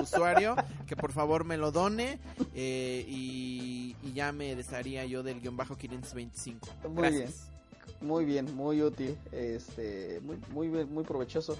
[0.00, 0.56] usuario,
[0.86, 2.18] que por favor me lo done
[2.54, 6.68] eh, y, y ya me desharía yo del guion bajo 525.
[6.88, 7.48] Muy Gracias.
[8.02, 10.36] Muy bien, muy útil, este, muy,
[10.68, 11.56] muy, muy provechoso.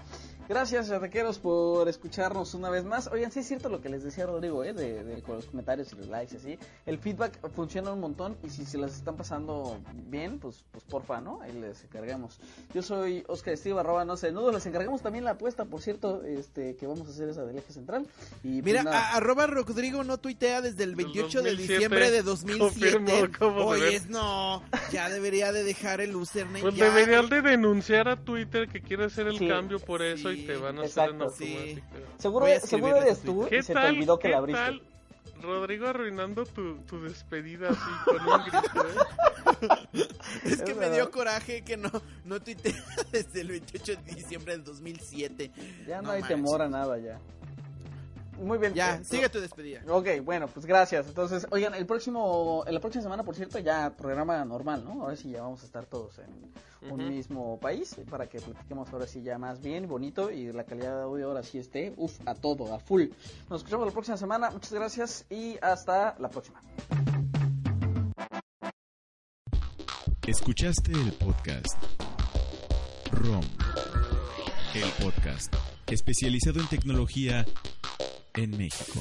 [0.48, 3.06] Gracias, arrequeros, por escucharnos una vez más.
[3.06, 4.74] Oigan, sí es cierto lo que les decía Rodrigo, ¿eh?
[4.74, 6.58] de, de- con los comentarios y los likes y así.
[6.84, 9.78] El feedback funciona un montón y si se las están pasando
[10.08, 11.40] bien, pues, pues porfa, ¿no?
[11.42, 12.38] Ahí les encargamos.
[12.74, 14.52] Yo soy Oscar Steve, arroba no sé, nudos.
[14.52, 17.72] Les encargamos también la apuesta, por cierto, este, que vamos a hacer esa del eje
[17.72, 18.06] central.
[18.42, 21.72] Y pues, Mira, a- arroba Rodrigo no tuitea desde el 28 de 2007.
[21.72, 22.92] diciembre de 2007.
[22.98, 24.02] Confirmo, ¿cómo se Oye, ve?
[24.08, 26.60] no, ya debería de dejar el username.
[26.60, 26.86] Pues ya.
[26.92, 29.48] deberían de denunciar a Twitter que quiere hacer el Sí.
[29.48, 31.26] cambio por eso y Sí, te van a exacto.
[31.26, 31.56] hacer en Sí.
[31.80, 32.18] automático.
[32.18, 34.60] seguro, escribirles seguro a eres tú y se te olvidó que la abriste.
[34.62, 34.82] tal
[35.42, 39.78] Rodrigo arruinando tu, tu despedida así con un grito, ¿eh?
[40.44, 40.94] Es que Es me verdad.
[40.94, 41.90] dio coraje que no,
[42.24, 42.72] no tuitea
[43.12, 45.50] desde el 28 de diciembre del 2007.
[45.88, 46.28] Ya no, No hay manches.
[46.36, 47.18] temor a nada ya.
[48.42, 48.74] Muy bien.
[48.74, 49.82] Ya, eh, sigue tu despedida.
[49.88, 51.06] Ok, bueno, pues gracias.
[51.08, 55.02] Entonces, oigan, el próximo, en la próxima semana, por cierto, ya programa normal, ¿no?
[55.02, 59.06] Ahora sí ya vamos a estar todos en un mismo país para que platiquemos ahora
[59.06, 62.34] sí ya más bien, bonito y la calidad de audio ahora sí esté, uff, a
[62.34, 63.04] todo, a full.
[63.48, 64.50] Nos escuchamos la próxima semana.
[64.50, 66.60] Muchas gracias y hasta la próxima.
[70.26, 71.76] Escuchaste el podcast
[73.12, 73.44] ROM,
[74.74, 75.54] el podcast
[75.86, 77.44] especializado en tecnología
[78.34, 79.00] en México.